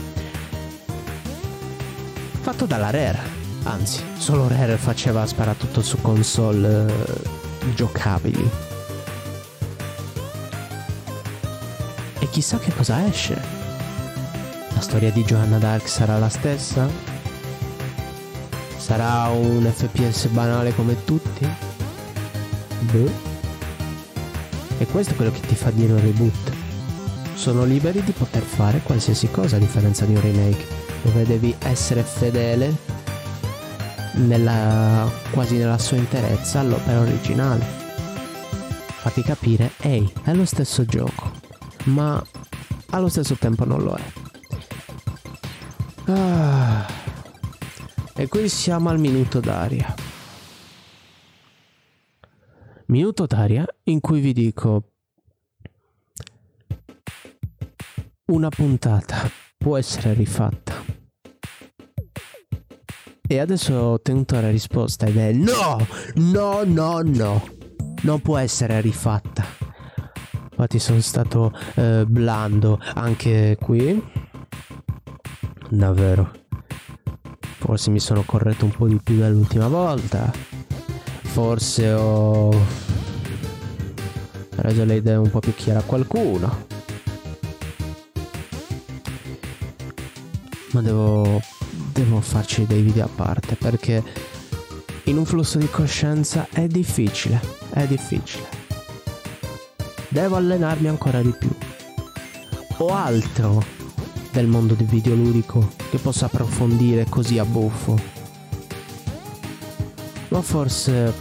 Fatto 2.42 2.66
dalla 2.66 2.90
Rare. 2.90 3.35
Anzi, 3.68 4.04
solo 4.18 4.48
Rare 4.48 4.78
faceva 4.78 5.26
sparatutto 5.26 5.82
su 5.82 6.00
console 6.00 6.86
eh, 6.86 7.74
giocabili. 7.74 8.48
E 12.20 12.30
chissà 12.30 12.60
che 12.60 12.72
cosa 12.76 13.08
esce. 13.08 13.42
La 14.72 14.82
storia 14.82 15.12
di 15.12 15.24
Johanna 15.24 15.58
Dark 15.58 15.90
sarà 15.90 16.20
la 16.20 16.30
stessa? 16.30 16.88
Sarà 18.78 19.30
un 19.30 19.64
FPS 19.64 20.28
banale 20.28 20.76
come 20.76 21.04
tutti? 21.04 21.50
Boh. 22.82 23.12
E 24.78 24.86
questo 24.86 25.14
è 25.14 25.16
quello 25.16 25.32
che 25.32 25.40
ti 25.40 25.56
fa 25.56 25.72
dire 25.72 25.94
un 25.94 26.02
reboot. 26.02 26.52
Sono 27.34 27.64
liberi 27.64 28.04
di 28.04 28.12
poter 28.12 28.44
fare 28.44 28.82
qualsiasi 28.84 29.32
cosa 29.32 29.56
a 29.56 29.60
differenza 29.60 30.06
di 30.06 30.14
un 30.14 30.22
remake, 30.22 30.66
dove 31.02 31.26
devi 31.26 31.56
essere 31.64 32.04
fedele 32.04 32.85
nella, 34.16 35.10
quasi 35.32 35.58
nella 35.58 35.78
sua 35.78 35.98
interezza 35.98 36.60
all'opera 36.60 37.00
originale. 37.00 37.64
Farti 37.64 39.22
capire, 39.22 39.72
ehi, 39.80 40.12
è 40.24 40.34
lo 40.34 40.46
stesso 40.46 40.86
gioco, 40.86 41.32
ma 41.86 42.24
allo 42.90 43.08
stesso 43.08 43.36
tempo 43.36 43.66
non 43.66 43.84
lo 43.84 43.96
è. 43.96 44.14
Ah. 46.12 46.86
E 48.16 48.28
qui 48.28 48.48
siamo 48.50 48.90
al 48.90 49.00
minuto 49.00 49.40
d'aria. 49.40 49.94
Minuto 52.88 53.26
d'aria 53.26 53.66
in 53.84 54.00
cui 54.00 54.22
vi 54.22 54.32
dico 54.32 54.92
una 58.28 58.50
puntata 58.50 59.30
può 59.58 59.78
essere 59.78 60.14
rifatta. 60.14 60.65
E 63.28 63.40
adesso 63.40 63.74
ho 63.74 63.92
ottenuto 63.94 64.40
la 64.40 64.50
risposta 64.50 65.08
ed 65.08 65.18
è 65.18 65.32
no, 65.32 65.86
no, 66.16 66.64
no, 66.64 67.02
no. 67.04 67.48
Non 68.02 68.22
può 68.22 68.38
essere 68.38 68.80
rifatta. 68.82 69.44
Infatti 70.52 70.80
sono 70.80 71.02
stato 71.02 71.52
eh, 71.76 72.06
blando 72.08 72.80
anche 72.94 73.58
qui. 73.60 74.02
Davvero. 75.70 76.32
Forse 77.58 77.90
mi 77.90 78.00
sono 78.00 78.24
corretto 78.24 78.66
un 78.66 78.72
po' 78.72 78.88
di 78.88 79.00
più 79.04 79.18
dell'ultima 79.18 79.68
volta. 79.68 80.32
Forse 81.24 81.92
ho 81.92 82.52
reso 84.58 84.86
le 84.86 84.96
idee 84.96 85.16
un 85.16 85.30
po' 85.30 85.40
più 85.40 85.54
chiare 85.56 85.80
a 85.80 85.84
qualcuno. 85.84 86.66
Ma 90.72 90.82
devo, 90.82 91.42
devo 91.96 92.20
farci 92.20 92.66
dei 92.66 92.82
video 92.82 93.06
a 93.06 93.10
parte 93.14 93.56
perché 93.56 94.04
in 95.04 95.18
un 95.18 95.24
flusso 95.24 95.58
di 95.58 95.70
coscienza 95.70 96.46
è 96.52 96.68
difficile, 96.68 97.40
è 97.70 97.88
difficile. 97.88 98.44
Devo 100.10 100.36
allenarmi 100.36 100.90
ancora 100.90 101.22
di 101.22 101.34
più. 101.40 101.50
Ho 102.80 102.90
altro 102.90 103.64
del 104.34 104.48
mondo 104.48 104.74
del 104.74 104.88
videoludico 104.88 105.72
che 105.90 105.98
possa 105.98 106.26
approfondire 106.26 107.06
così 107.08 107.40
a 107.40 107.46
buffo. 107.46 107.98
Ma 110.28 110.42
forse 110.42 111.14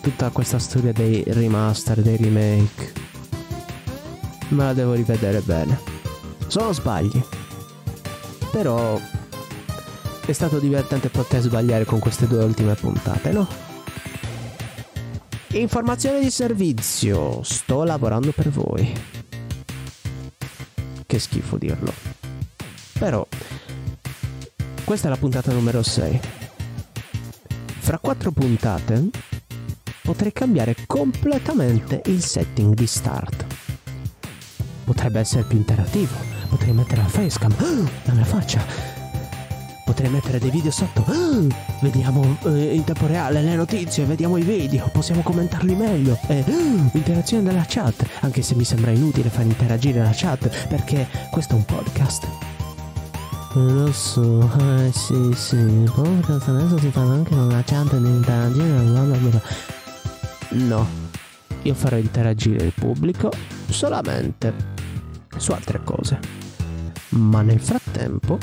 tutta 0.00 0.30
questa 0.30 0.60
storia 0.60 0.92
dei 0.92 1.24
remaster, 1.26 2.02
dei 2.02 2.16
remake, 2.16 2.92
me 4.50 4.64
la 4.64 4.72
devo 4.72 4.92
rivedere 4.92 5.40
bene. 5.40 5.80
Sono 6.46 6.72
sbagli. 6.72 7.20
Però 8.52 8.98
è 10.26 10.32
stato 10.32 10.58
divertente 10.58 11.08
poter 11.08 11.40
sbagliare 11.40 11.84
con 11.84 11.98
queste 11.98 12.26
due 12.26 12.42
ultime 12.42 12.74
puntate, 12.74 13.30
no? 13.30 13.46
Informazione 15.48 16.20
di 16.20 16.30
servizio, 16.30 17.42
sto 17.42 17.84
lavorando 17.84 18.32
per 18.32 18.50
voi 18.50 18.92
che 21.06 21.18
schifo 21.18 21.56
dirlo. 21.56 21.92
Però, 22.98 23.26
questa 24.84 25.06
è 25.06 25.10
la 25.10 25.16
puntata 25.16 25.52
numero 25.52 25.82
6. 25.82 26.20
Fra 27.78 27.98
quattro 27.98 28.32
puntate 28.32 29.08
potrei 30.02 30.32
cambiare 30.32 30.74
completamente 30.86 32.02
il 32.06 32.22
setting 32.22 32.74
di 32.74 32.86
start. 32.86 33.46
Potrebbe 34.84 35.20
essere 35.20 35.44
più 35.44 35.56
interattivo, 35.56 36.14
potrei 36.48 36.72
mettere 36.72 37.02
la 37.02 37.08
facecam, 37.08 37.54
la 38.04 38.12
mia 38.12 38.24
faccia, 38.24 38.64
potrei 39.86 40.10
mettere 40.10 40.40
dei 40.40 40.50
video 40.50 40.72
sotto. 40.72 41.04
Oh, 41.06 41.46
vediamo 41.80 42.36
eh, 42.46 42.74
in 42.74 42.82
tempo 42.82 43.06
reale 43.06 43.40
le 43.40 43.54
notizie, 43.54 44.04
vediamo 44.04 44.36
i 44.36 44.42
video, 44.42 44.88
possiamo 44.92 45.22
commentarli 45.22 45.76
meglio. 45.76 46.18
E 46.26 46.44
oh, 46.46 46.90
interazione 46.92 47.44
della 47.44 47.64
chat, 47.66 48.04
anche 48.20 48.42
se 48.42 48.56
mi 48.56 48.64
sembra 48.64 48.90
inutile 48.90 49.30
far 49.30 49.44
interagire 49.44 50.02
la 50.02 50.10
chat, 50.12 50.66
perché 50.66 51.06
questo 51.30 51.54
è 51.54 51.56
un 51.56 51.64
podcast. 51.64 52.26
Lo 53.52 53.90
so, 53.92 54.50
eh 54.58 54.90
sì, 54.92 55.32
sì, 55.34 55.88
podcast 55.94 56.48
adesso 56.48 56.78
si 56.78 56.90
fanno 56.90 57.12
anche 57.12 57.30
con 57.30 57.48
la 57.48 57.62
chat 57.62 57.96
di 57.96 58.08
interagire, 58.08 58.80
bla 58.80 59.00
bla 59.02 59.16
bla. 59.16 59.42
No, 60.48 60.86
io 61.62 61.74
farò 61.74 61.96
interagire 61.96 62.64
il 62.64 62.72
pubblico 62.74 63.30
solamente 63.68 64.52
su 65.36 65.52
altre 65.52 65.80
cose. 65.84 66.18
Ma 67.10 67.40
nel 67.42 67.60
frattempo 67.60 68.38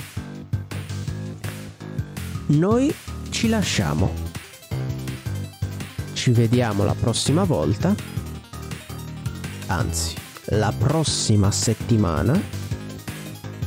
noi 2.54 2.93
ci 3.30 3.49
lasciamo. 3.49 4.12
Ci 6.14 6.32
vediamo 6.32 6.84
la 6.84 6.95
prossima 6.95 7.43
volta. 7.43 7.95
Anzi, 9.68 10.16
la 10.45 10.74
prossima 10.78 11.51
settimana. 11.51 12.39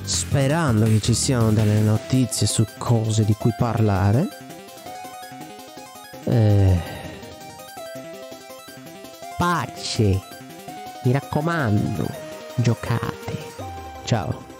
Sperando 0.02 0.84
che 0.84 1.00
ci 1.00 1.14
siano 1.14 1.50
delle 1.50 1.80
notizie 1.80 2.46
su 2.46 2.64
cose 2.78 3.24
di 3.24 3.34
cui 3.34 3.52
parlare. 3.58 4.28
Eh... 6.24 6.94
Pace. 9.36 10.20
Mi 11.04 11.12
raccomando, 11.12 12.06
giocate. 12.56 13.36
Ciao. 14.04 14.55